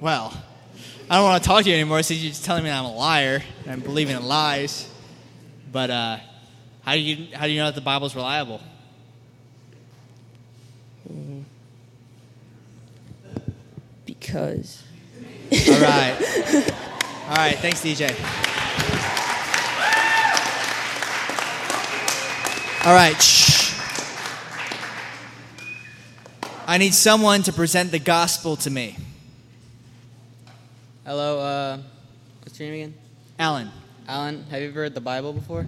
[0.00, 0.36] Well,
[1.08, 2.94] I don't want to talk to you anymore since you're just telling me I'm a
[2.94, 4.88] liar and I'm believing in lies.
[5.72, 6.18] But uh,
[6.82, 8.60] how do you how do you know that the Bible's reliable?
[14.04, 14.82] Because.
[15.52, 16.72] All right.
[17.26, 17.56] All right.
[17.56, 18.10] Thanks, DJ.
[22.86, 23.20] All right.
[23.20, 23.74] Shh.
[26.66, 28.98] I need someone to present the gospel to me.
[31.06, 31.78] Hello, uh,
[32.42, 32.94] what's your name again?
[33.38, 33.70] Alan.
[34.06, 35.66] Alan, have you ever read the Bible before?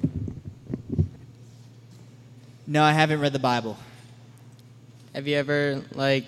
[2.67, 3.79] No, I haven't read the Bible.
[5.15, 6.27] Have you ever, like,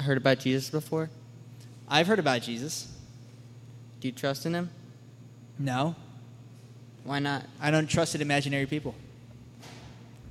[0.00, 1.10] heard about Jesus before?
[1.88, 2.88] I've heard about Jesus.
[4.00, 4.70] Do you trust in him?
[5.58, 5.96] No,
[7.04, 7.44] Why not?
[7.60, 8.94] I don't trust in imaginary people.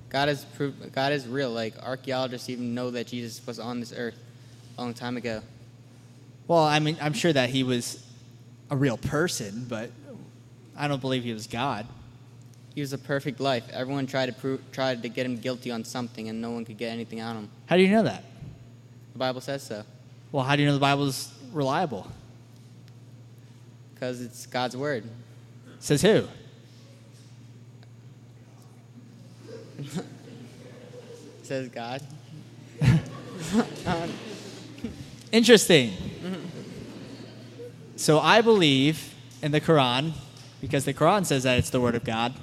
[0.09, 1.51] God is proof, God is real.
[1.51, 4.15] Like, archaeologists even know that Jesus was on this earth
[4.78, 5.41] a long time ago.
[6.47, 8.05] Well, I mean, I'm sure that he was
[8.72, 9.91] a real person, but
[10.78, 11.86] I don't believe he was God.
[12.74, 13.65] He was a perfect life.
[13.74, 16.78] Everyone tried to prove, tried to get him guilty on something, and no one could
[16.78, 17.49] get anything out of him.
[17.65, 18.24] How do you know that?
[19.13, 19.84] The Bible says so,
[20.32, 22.07] Well, how do you know the Bible is reliable?
[23.97, 25.03] Because it's God's word.
[25.79, 26.27] Says who?
[31.41, 32.03] says God.
[35.31, 35.93] Interesting.
[37.95, 40.11] So I believe in the Quran
[40.61, 42.35] because the Quran says that it's the word of God.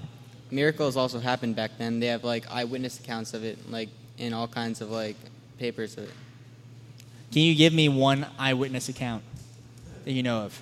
[0.51, 2.01] Miracles also happened back then.
[2.01, 5.15] They have like eyewitness accounts of it, like in all kinds of like
[5.59, 6.15] papers of it.
[7.31, 9.23] Can you give me one eyewitness account
[10.05, 10.61] that you know of?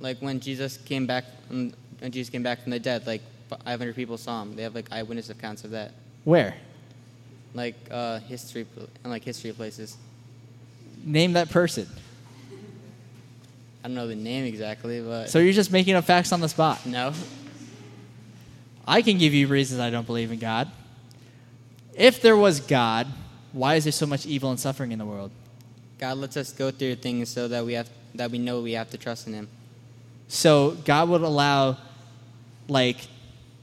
[0.00, 1.74] Like when Jesus came back, when
[2.10, 3.22] Jesus came back from the dead, like
[3.64, 4.56] 500 people saw him.
[4.56, 5.92] They have like eyewitness accounts of that,
[6.24, 6.54] Where?
[7.54, 9.96] like uh, history and like history places.
[11.04, 11.86] Name that person.
[13.82, 16.48] I don't know the name exactly, but So you're just making up facts on the
[16.48, 16.84] spot.
[16.86, 17.12] no.
[18.86, 20.70] I can give you reasons I don't believe in God.
[21.94, 23.06] If there was God,
[23.52, 25.30] why is there so much evil and suffering in the world?
[25.98, 28.90] God lets us go through things so that we have that we know we have
[28.90, 29.48] to trust in Him.
[30.34, 31.76] So God would allow,
[32.66, 33.06] like,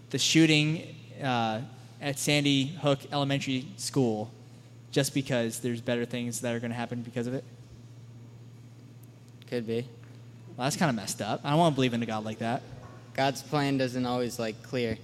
[0.10, 1.60] the shooting uh,
[2.02, 4.32] at Sandy Hook Elementary School,
[4.90, 7.44] just because there's better things that are going to happen because of it.
[9.50, 9.86] Could be.
[10.56, 11.42] Well, that's kind of messed up.
[11.44, 12.62] I don't want to believe in a God like that.
[13.16, 14.98] God's plan doesn't always like clear.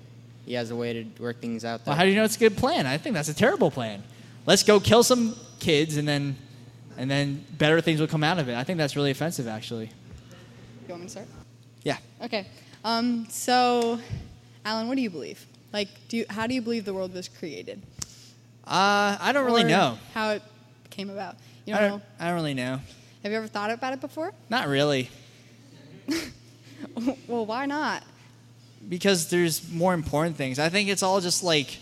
[0.45, 1.85] He has a way to work things out.
[1.85, 2.87] Well, how do you know it's a good plan?
[2.87, 4.03] I think that's a terrible plan.
[4.45, 6.37] Let's go kill some kids, and then,
[6.95, 8.55] and then better things will come out of it.
[8.55, 9.91] I think that's really offensive, actually.
[10.87, 11.27] You want me to start?
[11.87, 11.97] Yeah.
[12.21, 12.45] Okay.
[12.83, 13.97] Um, so,
[14.65, 15.45] Alan, what do you believe?
[15.71, 17.81] Like, do you, how do you believe the world was created?
[18.65, 19.97] Uh, I don't really Or know.
[20.13, 20.41] how it
[20.89, 21.35] came about.
[21.65, 22.05] You I don't don't, know?
[22.19, 22.81] I don't really know.
[23.23, 24.33] Have you ever thought about it before?
[24.49, 25.09] Not really.
[27.27, 28.03] well, why not?
[28.89, 30.59] because there's more important things.
[30.59, 31.77] I think it's all just like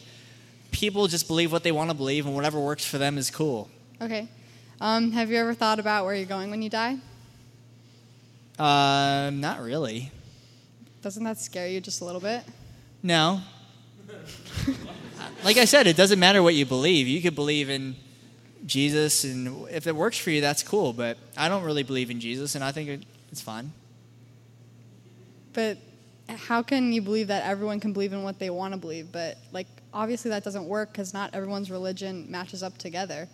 [0.72, 3.70] people just believe what they want to believe, and whatever works for them is cool.
[4.02, 4.28] Okay.
[4.82, 6.98] Um, have you ever thought about where you're going when you die?
[8.58, 10.12] Um, not really.
[11.02, 12.44] Doesn't that scare you just a little bit?
[13.04, 13.42] No.
[15.44, 17.08] like I said, it doesn't matter what you believe.
[17.08, 17.96] You could believe in
[18.66, 20.94] Jesus, and if it works for you, that's cool.
[20.94, 23.72] But I don't really believe in Jesus, and I think it's fine.
[25.54, 25.78] But
[26.28, 29.12] how can you believe that everyone can believe in what they want to believe?
[29.12, 33.28] But like, obviously that doesn't work because not everyone's religion matches up together.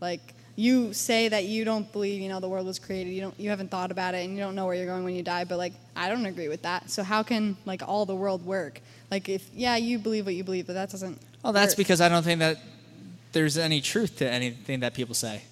[0.00, 3.12] Like, you say that you don't believe, you know, the world was created.
[3.12, 5.14] You don't, you haven't thought about it, and you don't know where you're going when
[5.14, 5.44] you die.
[5.44, 6.90] But like, I don't agree with that.
[6.90, 8.82] So how can like all the world work?
[9.10, 11.18] Like, if yeah, you believe what you believe, but that doesn't.
[11.42, 11.78] Well, that's work.
[11.78, 12.58] because I don't think that
[13.32, 15.42] there's any truth to anything that people say.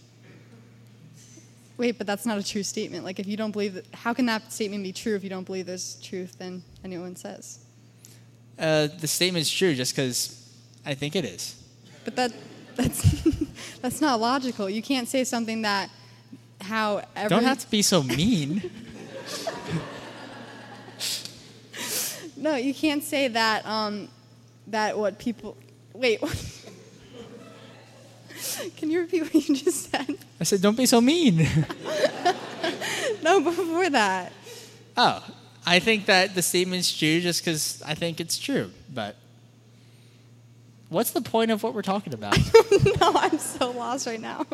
[1.78, 3.04] Wait, but that's not a true statement.
[3.04, 5.44] Like, if you don't believe that, how can that statement be true if you don't
[5.44, 7.60] believe there's truth in anyone says?
[8.58, 10.52] Uh, the statement's true just because
[10.84, 11.62] I think it is.
[12.04, 12.32] But that
[12.78, 13.02] that's
[13.82, 14.70] that's not logical.
[14.70, 15.90] You can't say something that
[16.60, 18.70] how every Don't have to be so mean.
[22.36, 24.08] no, you can't say that um,
[24.68, 25.56] that what people
[25.92, 26.20] wait.
[28.76, 30.16] Can you repeat what you just said?
[30.40, 31.46] I said, don't be so mean.
[33.22, 34.32] No, before that.
[34.96, 35.24] oh,
[35.66, 38.70] I think that the statement's true just because I think it's true.
[38.92, 39.16] But
[40.88, 42.36] what's the point of what we're talking about?
[43.00, 44.46] no, I'm so lost right now.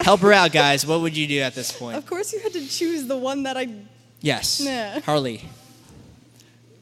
[0.00, 0.86] Help her out, guys.
[0.86, 1.96] What would you do at this point?
[1.96, 3.68] Of course, you had to choose the one that I.
[4.20, 4.60] Yes.
[4.60, 5.00] Nah.
[5.00, 5.42] Harley.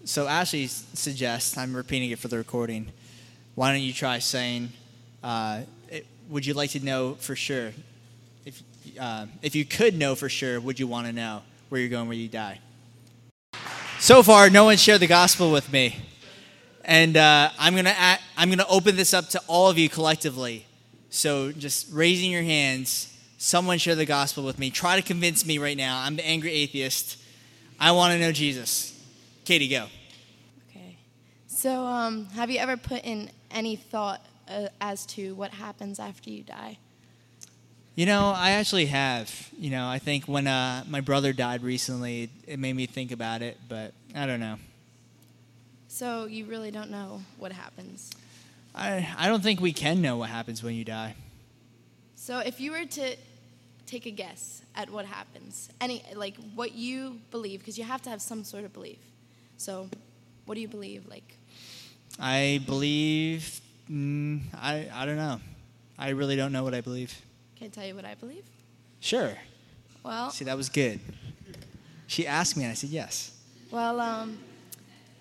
[0.04, 2.92] So Ashley suggests, I'm repeating it for the recording,
[3.54, 4.70] why don't you try saying,
[5.22, 7.72] uh, it, would you like to know for sure?
[8.44, 8.62] If,
[9.00, 12.08] uh, if you could know for sure, would you want to know where you're going
[12.08, 12.60] when you die?
[13.98, 15.96] So far, no one shared the gospel with me.
[16.84, 20.66] And uh, I'm going to I'm gonna open this up to all of you collectively.
[21.10, 23.14] So just raising your hands
[23.44, 24.70] Someone share the gospel with me.
[24.70, 26.00] Try to convince me right now.
[26.00, 27.18] I'm the angry atheist.
[27.78, 28.98] I want to know Jesus.
[29.44, 29.84] Katie, go.
[30.70, 30.96] Okay.
[31.46, 36.30] So, um, have you ever put in any thought uh, as to what happens after
[36.30, 36.78] you die?
[37.96, 39.50] You know, I actually have.
[39.58, 43.42] You know, I think when uh, my brother died recently, it made me think about
[43.42, 44.56] it, but I don't know.
[45.94, 48.10] So, you really don't know what happens.
[48.74, 51.14] I, I don't think we can know what happens when you die.
[52.16, 53.14] So, if you were to
[53.86, 58.10] take a guess at what happens, any like what you believe, because you have to
[58.10, 58.98] have some sort of belief.
[59.56, 59.88] So,
[60.46, 61.06] what do you believe?
[61.06, 61.36] Like,
[62.18, 63.60] I believe.
[63.88, 65.40] Mm, I, I don't know.
[65.96, 67.14] I really don't know what I believe.
[67.56, 68.42] can I tell you what I believe?
[68.98, 69.34] Sure.
[70.02, 70.98] Well, See, that was good.
[72.08, 73.30] She asked me, and I said yes.
[73.70, 74.38] well, um,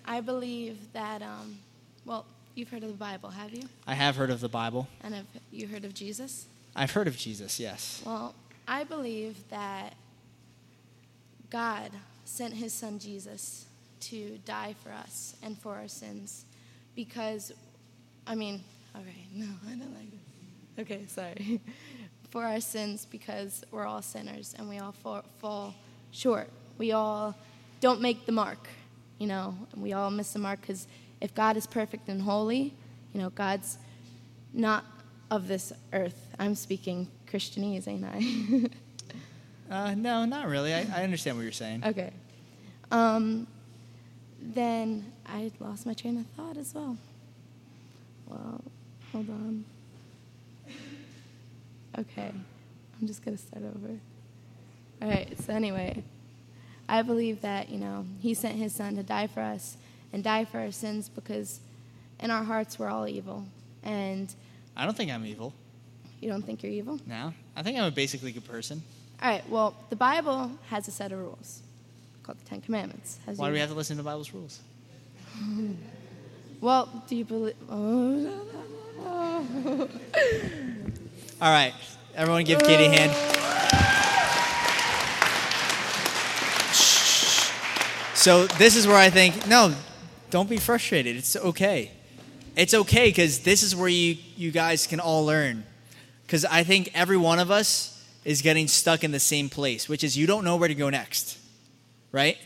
[0.04, 1.22] I believe that.
[1.22, 1.58] Um,
[2.04, 3.62] well, you've heard of the Bible, have you?
[3.86, 4.88] I have heard of the Bible.
[5.02, 6.46] And have you heard of Jesus?
[6.76, 8.02] I've heard of Jesus, yes.
[8.04, 8.34] Well,
[8.66, 9.94] I believe that
[11.50, 11.90] God
[12.24, 13.66] sent his son Jesus
[14.00, 16.44] to die for us and for our sins
[16.94, 17.52] because,
[18.26, 18.62] I mean,
[18.96, 20.80] okay, no, I don't like it.
[20.82, 21.60] Okay, sorry.
[22.30, 25.74] for our sins because we're all sinners and we all fall, fall
[26.10, 26.48] short.
[26.78, 27.36] We all
[27.80, 28.66] don't make the mark,
[29.18, 30.86] you know, and we all miss the mark because
[31.20, 32.74] if God is perfect and holy,
[33.12, 33.78] you know, God's
[34.52, 34.84] not
[35.30, 36.28] of this earth.
[36.38, 38.68] I'm speaking Christianese, ain't I?
[39.70, 40.74] Uh, no, not really.
[40.74, 41.82] I, I understand what you're saying.
[41.84, 42.12] okay.
[42.90, 43.46] Um,
[44.38, 46.98] then I lost my train of thought as well.
[48.26, 48.60] Well,
[49.10, 49.64] hold on.
[51.98, 52.30] Okay,
[53.00, 53.98] I'm just gonna start over.
[55.00, 55.34] All right.
[55.42, 56.02] So anyway,
[56.88, 59.76] I believe that you know He sent His Son to die for us
[60.12, 61.60] and die for our sins because
[62.20, 63.46] in our hearts we're all evil,
[63.82, 64.32] and
[64.76, 65.52] I don't think I'm evil.
[66.20, 67.00] you don't think you're evil.
[67.06, 68.82] No, I think I'm a basically good person.
[69.22, 69.48] All right.
[69.48, 71.60] Well, the Bible has a set of rules
[72.22, 73.18] called the Ten Commandments.
[73.36, 74.60] Why do we have to listen to the Bible's rules?
[76.60, 77.56] Well, do you believe?
[77.68, 78.40] Oh,
[81.42, 81.74] All right,
[82.14, 83.33] everyone, give Katie a hand.
[88.24, 89.74] So this is where I think no,
[90.30, 91.14] don't be frustrated.
[91.14, 91.90] It's okay.
[92.56, 95.62] It's okay because this is where you you guys can all learn.
[96.22, 100.02] Because I think every one of us is getting stuck in the same place, which
[100.02, 101.38] is you don't know where to go next,
[102.12, 102.38] right?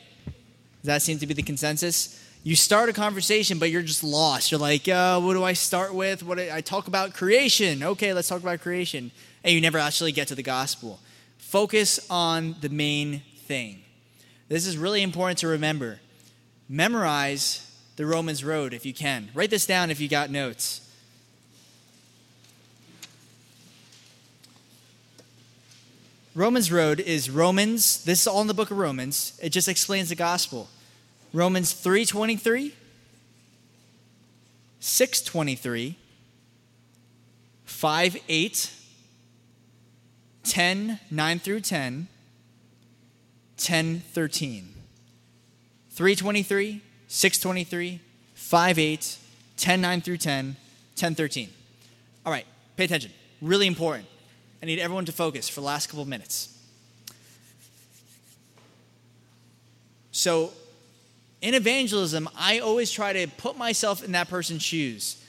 [0.82, 2.28] Does that seem to be the consensus?
[2.42, 4.50] You start a conversation, but you're just lost.
[4.50, 6.24] You're like, uh, what do I start with?
[6.24, 7.84] What I talk about creation?
[7.84, 9.12] Okay, let's talk about creation,
[9.44, 10.98] and you never actually get to the gospel.
[11.36, 13.84] Focus on the main thing.
[14.48, 16.00] This is really important to remember.
[16.68, 19.28] Memorize the Romans Road if you can.
[19.34, 20.88] Write this down if you got notes.
[26.34, 29.38] Romans Road is Romans, this is all in the book of Romans.
[29.42, 30.68] It just explains the gospel.
[31.32, 32.72] Romans 3:23,
[34.80, 35.96] 6:23,
[37.64, 38.70] 5 8,
[40.44, 42.08] 10 9 through 10,
[43.58, 44.74] 10 13.
[45.90, 48.00] 323, 623,
[48.34, 49.18] 5 8,
[49.56, 50.56] 10 9 through 10,
[50.94, 51.48] 10 13.
[52.24, 52.46] All right,
[52.76, 53.10] pay attention.
[53.42, 54.06] Really important.
[54.62, 56.56] I need everyone to focus for the last couple of minutes.
[60.12, 60.52] So,
[61.40, 65.22] in evangelism, I always try to put myself in that person's shoes.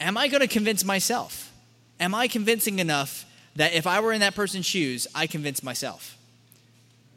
[0.00, 1.52] Am I going to convince myself?
[2.00, 6.16] Am I convincing enough that if I were in that person's shoes, I convince myself?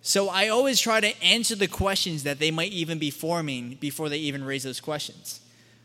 [0.08, 4.08] So I always try to answer the questions that they might even be forming before
[4.08, 5.40] they even raise those questions.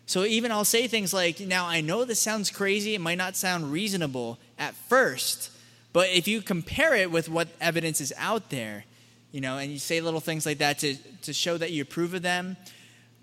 [0.05, 3.35] So even I'll say things like, now I know this sounds crazy, it might not
[3.35, 5.51] sound reasonable at first,
[5.95, 8.85] but if you compare it with what evidence is out there,
[9.33, 12.12] you know, and you say little things like that to, to show that you approve
[12.12, 12.59] of them,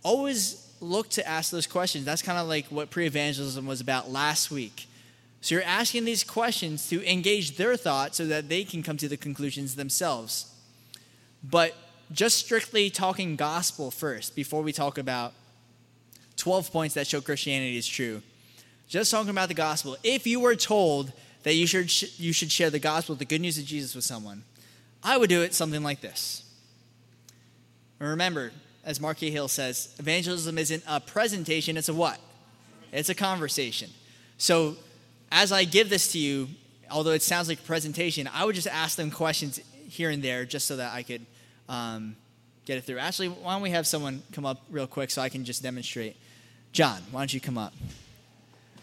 [0.01, 2.05] always look to ask those questions.
[2.05, 4.87] That's kind of like what pre evangelism was about last week.
[5.41, 9.07] So you're asking these questions to engage their thoughts so that they can come to
[9.07, 10.55] the conclusions themselves.
[11.43, 11.75] But
[12.11, 15.33] just strictly talking gospel first before we talk about
[16.37, 18.21] 12 points that show Christianity is true.
[18.87, 19.97] Just talking about the gospel.
[20.03, 21.11] If you were told
[21.43, 24.05] that you should, sh- you should share the gospel, the good news of Jesus with
[24.05, 24.43] someone,
[25.03, 26.43] I would do it something like this.
[27.99, 28.51] And remember,
[28.85, 29.19] as Mark.
[29.19, 32.19] Hill says, evangelism isn't a presentation, it's a what?
[32.93, 33.89] It's a conversation.
[34.37, 34.77] So
[35.31, 36.47] as I give this to you,
[36.89, 39.59] although it sounds like a presentation, I would just ask them questions
[39.97, 41.25] here and there just so that I could
[41.67, 42.15] um,
[42.65, 42.99] get it through.
[42.99, 46.15] Actually, why don't we have someone come up real quick so I can just demonstrate?
[46.71, 47.73] John, why don't you come up?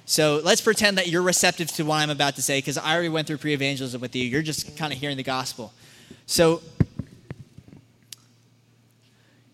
[0.07, 3.09] So let's pretend that you're receptive to what I'm about to say because I already
[3.09, 4.25] went through pre evangelism with you.
[4.25, 5.73] You're just kind of hearing the gospel.
[6.27, 6.61] So,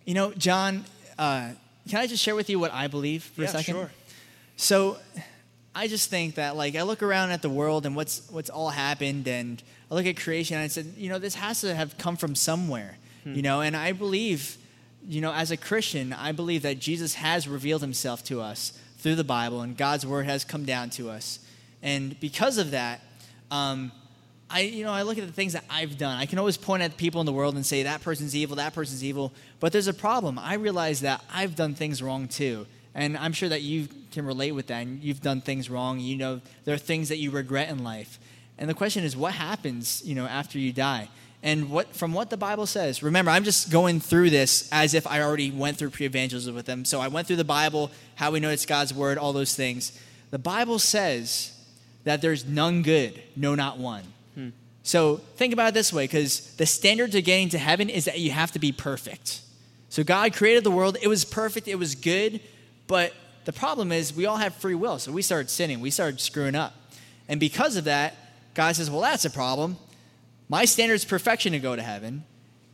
[0.05, 0.85] you know, John,
[1.19, 1.51] uh,
[1.89, 3.75] can I just share with you what I believe for Yeah, a second?
[3.75, 3.91] sure.
[4.57, 4.99] So,
[5.75, 8.71] I just think that like I look around at the world and what's what's all
[8.71, 11.99] happened, and I look at creation and I said, you know, this has to have
[11.99, 14.57] come from somewhere, you know, and I believe,
[15.07, 19.17] you know, as a Christian, I believe that Jesus has revealed Himself to us through
[19.17, 21.41] the Bible, and God's word has come down to us,
[21.83, 23.01] and because of that.
[23.51, 23.93] Um,
[24.53, 26.17] I, you know, I look at the things that I've done.
[26.19, 28.75] I can always point at people in the world and say that person's evil, that
[28.75, 29.33] person's evil.
[29.61, 30.41] But there's a problem.
[30.41, 34.51] I realize that I've done things wrong too, and I'm sure that you can relate
[34.51, 34.83] with that.
[34.83, 36.01] And you've done things wrong.
[36.01, 38.19] You know, there are things that you regret in life.
[38.61, 41.09] And the question is, what happens, you know, after you die?
[41.43, 43.03] And what from what the Bible says.
[43.03, 46.85] Remember, I'm just going through this as if I already went through pre-evangelism with them.
[46.85, 49.99] So I went through the Bible, how we know it's God's word, all those things.
[50.31, 51.53] The Bible says
[52.05, 54.05] that there's none good, no, not one.
[54.35, 54.51] Hmm.
[54.83, 58.19] So think about it this way because the standard to getting to heaven is that
[58.19, 59.41] you have to be perfect.
[59.89, 62.41] So God created the world, it was perfect, it was good,
[62.87, 63.15] but
[63.47, 64.99] the problem is we all have free will.
[64.99, 66.75] So we started sinning, we started screwing up.
[67.29, 68.15] And because of that,
[68.55, 69.77] God says, Well, that's a problem.
[70.49, 72.25] My standard is perfection to go to heaven.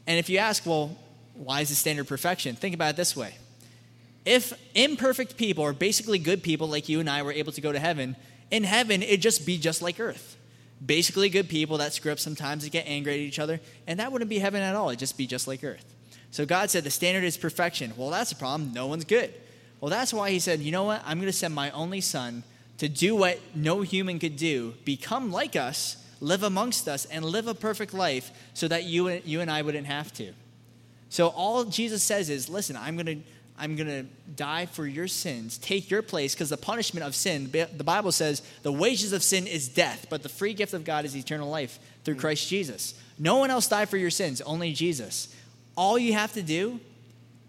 [0.07, 0.97] And if you ask, Well,
[1.35, 2.57] why is the standard perfection?
[2.57, 3.35] Think about it this way.
[4.25, 7.71] If imperfect people or basically good people like you and I were able to go
[7.71, 8.17] to heaven,
[8.51, 10.37] in heaven it'd just be just like earth
[10.85, 14.13] basically good people that screw up sometimes that get angry at each other, and that
[14.13, 14.89] wouldn't be heaven at all.
[14.89, 15.95] It'd just be just like earth.
[16.31, 17.93] So God said the standard is perfection.
[17.97, 18.73] Well, that's a problem.
[18.73, 19.33] No one's good.
[19.81, 21.03] Well, that's why He said, you know what?
[21.05, 22.43] I'm going to send my only Son
[22.79, 27.47] to do what no human could do, become like us, live amongst us, and live
[27.47, 30.33] a perfect life so that you, you and I wouldn't have to.
[31.09, 33.19] So all Jesus says is, listen, I'm going to
[33.59, 34.03] I'm going to
[34.35, 38.43] die for your sins, take your place, because the punishment of sin, the Bible says,
[38.63, 41.79] the wages of sin is death, but the free gift of God is eternal life
[42.05, 42.95] through Christ Jesus.
[43.19, 45.35] No one else died for your sins, only Jesus.
[45.75, 46.81] All you have to do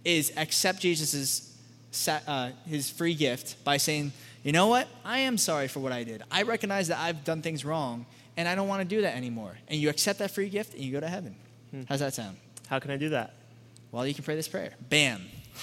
[0.05, 1.57] is accept Jesus'
[2.07, 4.13] uh, his free gift by saying,
[4.47, 4.87] you know what?
[5.03, 6.23] I am sorry for what I did.
[6.31, 8.05] I recognize that I've done things wrong,
[8.37, 9.57] and I don't want to do that anymore.
[9.67, 11.35] And you accept that free gift, and you go to heaven.
[11.71, 11.81] Hmm.
[11.89, 12.37] How's that sound?
[12.69, 13.33] How can I do that?
[13.91, 14.71] Well, you can pray this prayer.
[14.87, 15.19] Bam.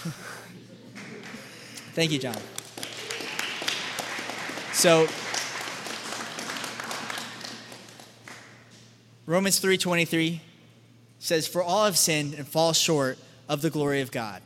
[1.95, 2.37] Thank you, John.
[4.75, 5.09] So
[9.25, 10.41] Romans 3:23
[11.21, 13.17] says for all have sinned and fall short
[13.49, 14.43] of the glory of God.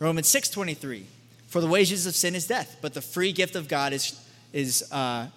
[0.00, 1.04] Romans 6:23
[1.46, 4.20] for the wages of sin is death, but the free gift of God is
[4.52, 5.28] is uh,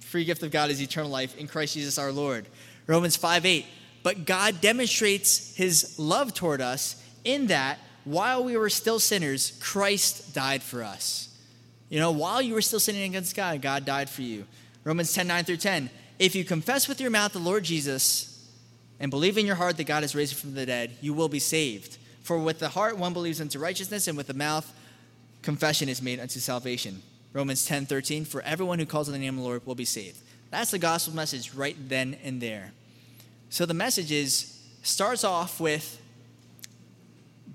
[0.00, 2.46] free gift of God is eternal life in Christ Jesus our Lord.
[2.86, 3.66] Romans 5 8.
[4.02, 10.34] but God demonstrates his love toward us in that while we were still sinners, Christ
[10.34, 11.28] died for us.
[11.90, 14.46] You know, while you were still sinning against God, God died for you.
[14.84, 15.90] Romans 10 9 through 10.
[16.18, 18.50] If you confess with your mouth the Lord Jesus
[18.98, 21.38] and believe in your heart that God has raised from the dead, you will be
[21.38, 21.98] saved.
[22.22, 24.72] For with the heart one believes unto righteousness, and with the mouth
[25.48, 27.00] confession is made unto salvation.
[27.32, 28.26] Romans 10 13.
[28.26, 30.20] For everyone who calls on the name of the Lord will be saved.
[30.50, 32.72] That's the gospel message right then and there.
[33.48, 36.02] So the message is starts off with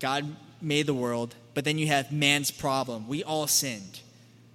[0.00, 3.06] God made the world, but then you have man's problem.
[3.06, 4.00] We all sinned.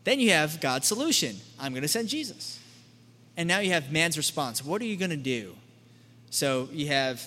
[0.04, 2.60] Then you have God's solution I'm going to send Jesus.
[3.38, 4.66] And now you have man's response.
[4.66, 5.56] What are you going to do?
[6.30, 7.26] So you have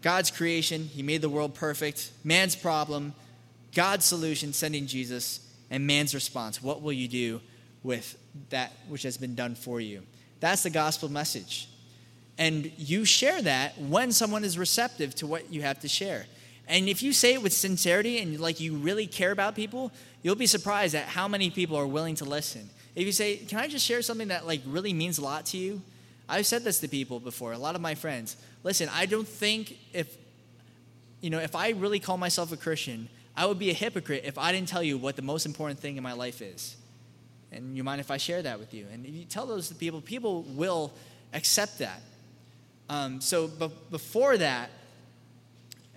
[0.00, 3.12] God's creation, He made the world perfect, man's problem,
[3.76, 6.62] God's solution, sending Jesus, and man's response.
[6.62, 7.42] What will you do
[7.82, 8.16] with
[8.48, 10.02] that which has been done for you?
[10.40, 11.68] That's the gospel message.
[12.38, 16.24] And you share that when someone is receptive to what you have to share.
[16.66, 20.36] And if you say it with sincerity and like you really care about people, you'll
[20.36, 22.70] be surprised at how many people are willing to listen.
[22.94, 25.58] If you say, "Can I just share something that like really means a lot to
[25.58, 25.82] you?"
[26.30, 28.36] I've said this to people before, a lot of my friends.
[28.64, 30.16] Listen, I don't think if
[31.20, 34.38] you know, if I really call myself a Christian, I would be a hypocrite if
[34.38, 36.76] I didn't tell you what the most important thing in my life is.
[37.52, 38.86] And you mind if I share that with you?
[38.92, 40.92] And you tell those to people, people will
[41.32, 42.00] accept that.
[42.88, 44.70] Um, so, but before that,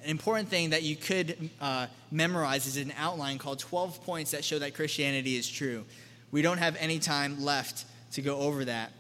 [0.04, 4.44] an important thing that you could uh, memorize is an outline called 12 points that
[4.44, 5.86] show that Christianity is true.
[6.32, 8.92] We don't have any time left to go over that.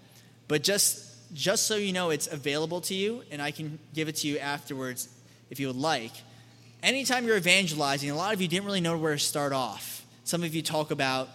[0.47, 4.17] But just, just so you know, it's available to you, and I can give it
[4.17, 5.09] to you afterwards
[5.49, 6.11] if you would like.
[6.81, 10.05] Anytime you're evangelizing, a lot of you didn't really know where to start off.
[10.23, 11.29] Some of you talk about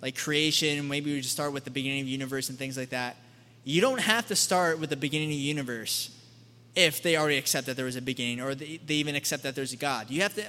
[0.00, 2.90] like creation, maybe we just start with the beginning of the universe and things like
[2.90, 3.16] that.
[3.64, 6.10] You don't have to start with the beginning of the universe
[6.76, 9.54] if they already accept that there was a beginning or they, they even accept that
[9.54, 10.10] there's a God.
[10.10, 10.44] You have to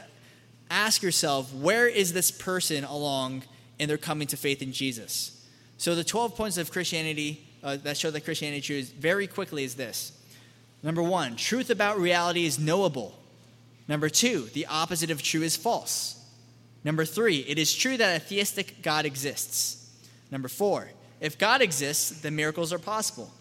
[0.70, 3.44] ask yourself, where is this person along
[3.80, 5.46] in their coming to faith in Jesus?
[5.78, 9.76] So the 12 points of Christianity uh, that show that Christianity is very quickly is
[9.76, 10.12] this.
[10.84, 13.18] Number one, truth about reality is knowable.
[13.88, 16.24] Number two, the opposite of true is false.
[16.84, 19.90] Number three, it is true that a theistic God exists.
[20.32, 23.32] Number four, if God exists, then miracles are possible.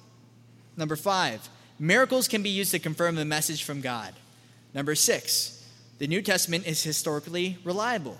[0.76, 4.14] Number five, miracles can be used to confirm the message from God.
[4.74, 5.64] Number six,
[5.99, 8.18] the New Testament is historically reliable.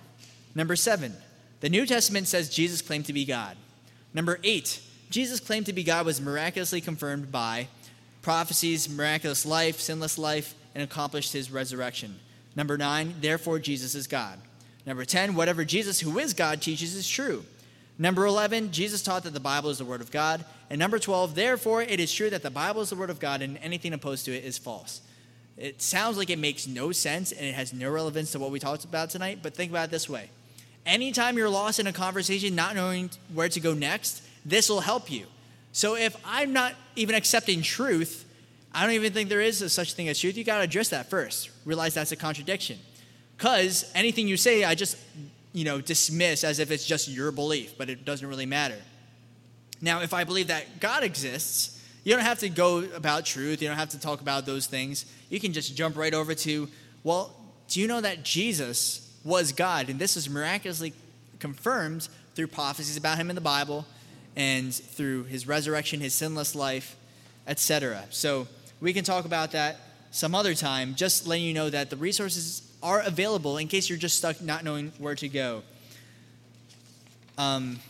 [0.55, 1.15] Number seven,
[1.61, 3.57] the New Testament says Jesus claimed to be God.
[4.13, 7.69] Number eight, Jesus' claim to be God was miraculously confirmed by
[8.23, 12.19] prophecies, miraculous life, sinless life, and accomplished his resurrection.
[12.57, 14.39] Number nine, therefore Jesus is God.
[14.87, 17.45] Number 10, whatever Jesus, who is God, teaches is true.
[17.99, 20.45] Number 11, Jesus taught that the Bible is the Word of God.
[20.69, 23.41] And number 12, therefore it is true that the Bible is the Word of God
[23.41, 25.01] and anything opposed to it is false.
[25.57, 28.59] It sounds like it makes no sense and it has no relevance to what we
[28.59, 30.29] talked about tonight, but think about it this way.
[30.85, 35.11] Anytime you're lost in a conversation, not knowing where to go next, this will help
[35.11, 35.27] you.
[35.73, 38.25] So if I'm not even accepting truth,
[38.75, 40.37] I don't even think there is a such thing as truth.
[40.37, 41.51] You got to address that first.
[41.65, 42.79] Realize that's a contradiction.
[43.37, 44.97] Because anything you say, I just,
[45.53, 48.77] you know, dismiss as if it's just your belief, but it doesn't really matter.
[49.81, 53.63] Now, if I believe that God exists, you don't have to go about truth.
[53.63, 55.07] You don't have to talk about those things.
[55.31, 56.69] You can just jump right over to,
[57.03, 57.35] well,
[57.69, 59.89] do you know that Jesus was God?
[59.89, 60.93] And this is miraculously
[61.39, 63.87] confirmed through prophecies about him in the Bible
[64.37, 66.97] and through his resurrection, his sinless life,
[67.47, 68.05] etc.
[68.11, 68.49] So
[68.85, 69.79] we can talk about that
[70.11, 73.99] some other time, just letting you know that the resources are available in case you're
[73.99, 75.63] just stuck not knowing where to go.
[77.39, 77.81] Um,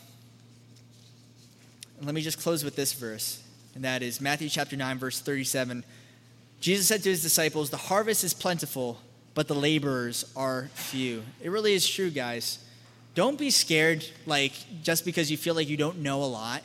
[2.01, 3.43] let me just close with this verse,
[3.75, 5.83] and that is Matthew chapter 9, verse 37.
[6.61, 9.01] Jesus said to his disciples, The harvest is plentiful,
[9.35, 11.25] but the laborers are few.
[11.43, 12.61] It really is true, guys.
[13.17, 14.53] Don't be scared, like,
[14.85, 16.63] just because you feel like you don't know a lot.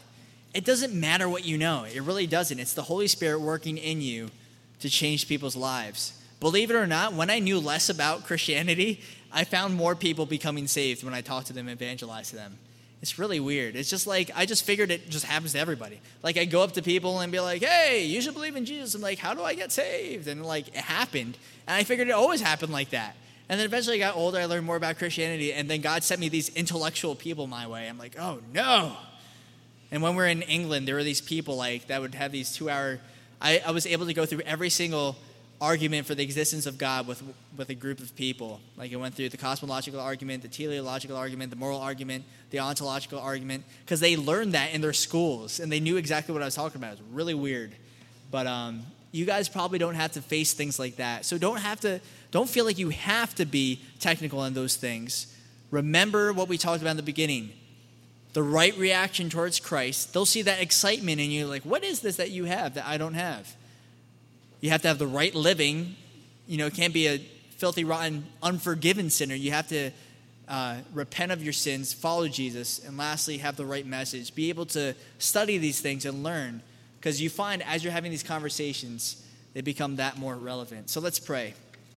[0.53, 1.83] It doesn't matter what you know.
[1.83, 2.59] It really doesn't.
[2.59, 4.29] It's the Holy Spirit working in you
[4.79, 6.13] to change people's lives.
[6.39, 10.67] Believe it or not, when I knew less about Christianity, I found more people becoming
[10.67, 12.57] saved when I talked to them evangelized to them.
[13.01, 13.75] It's really weird.
[13.75, 16.01] It's just like, I just figured it just happens to everybody.
[16.21, 18.95] Like, I go up to people and be like, hey, you should believe in Jesus.
[18.95, 20.27] I'm like, how do I get saved?
[20.27, 21.37] And like, it happened.
[21.67, 23.15] And I figured it always happened like that.
[23.47, 26.19] And then eventually I got older, I learned more about Christianity, and then God sent
[26.19, 27.87] me these intellectual people my way.
[27.89, 28.95] I'm like, oh no.
[29.91, 32.51] And when we are in England, there were these people like that would have these
[32.51, 32.99] two hour.
[33.41, 35.15] I, I was able to go through every single
[35.61, 37.21] argument for the existence of God with,
[37.57, 38.61] with a group of people.
[38.77, 43.19] Like I went through the cosmological argument, the teleological argument, the moral argument, the ontological
[43.19, 46.55] argument, because they learned that in their schools and they knew exactly what I was
[46.55, 46.93] talking about.
[46.93, 47.75] It was really weird.
[48.31, 51.25] But um, you guys probably don't have to face things like that.
[51.25, 51.99] So don't have to,
[52.31, 55.35] don't feel like you have to be technical in those things.
[55.71, 57.51] Remember what we talked about in the beginning.
[58.39, 62.15] The right reaction towards Christ, they'll see that excitement in you, like, what is this
[62.15, 63.53] that you have that I don't have?
[64.61, 65.97] You have to have the right living.
[66.47, 67.17] You know, it can't be a
[67.57, 69.35] filthy, rotten, unforgiven sinner.
[69.35, 69.91] You have to
[70.47, 74.33] uh, repent of your sins, follow Jesus, and lastly, have the right message.
[74.33, 76.61] Be able to study these things and learn
[76.97, 79.21] because you find as you're having these conversations,
[79.53, 80.89] they become that more relevant.
[80.89, 81.55] So let's pray.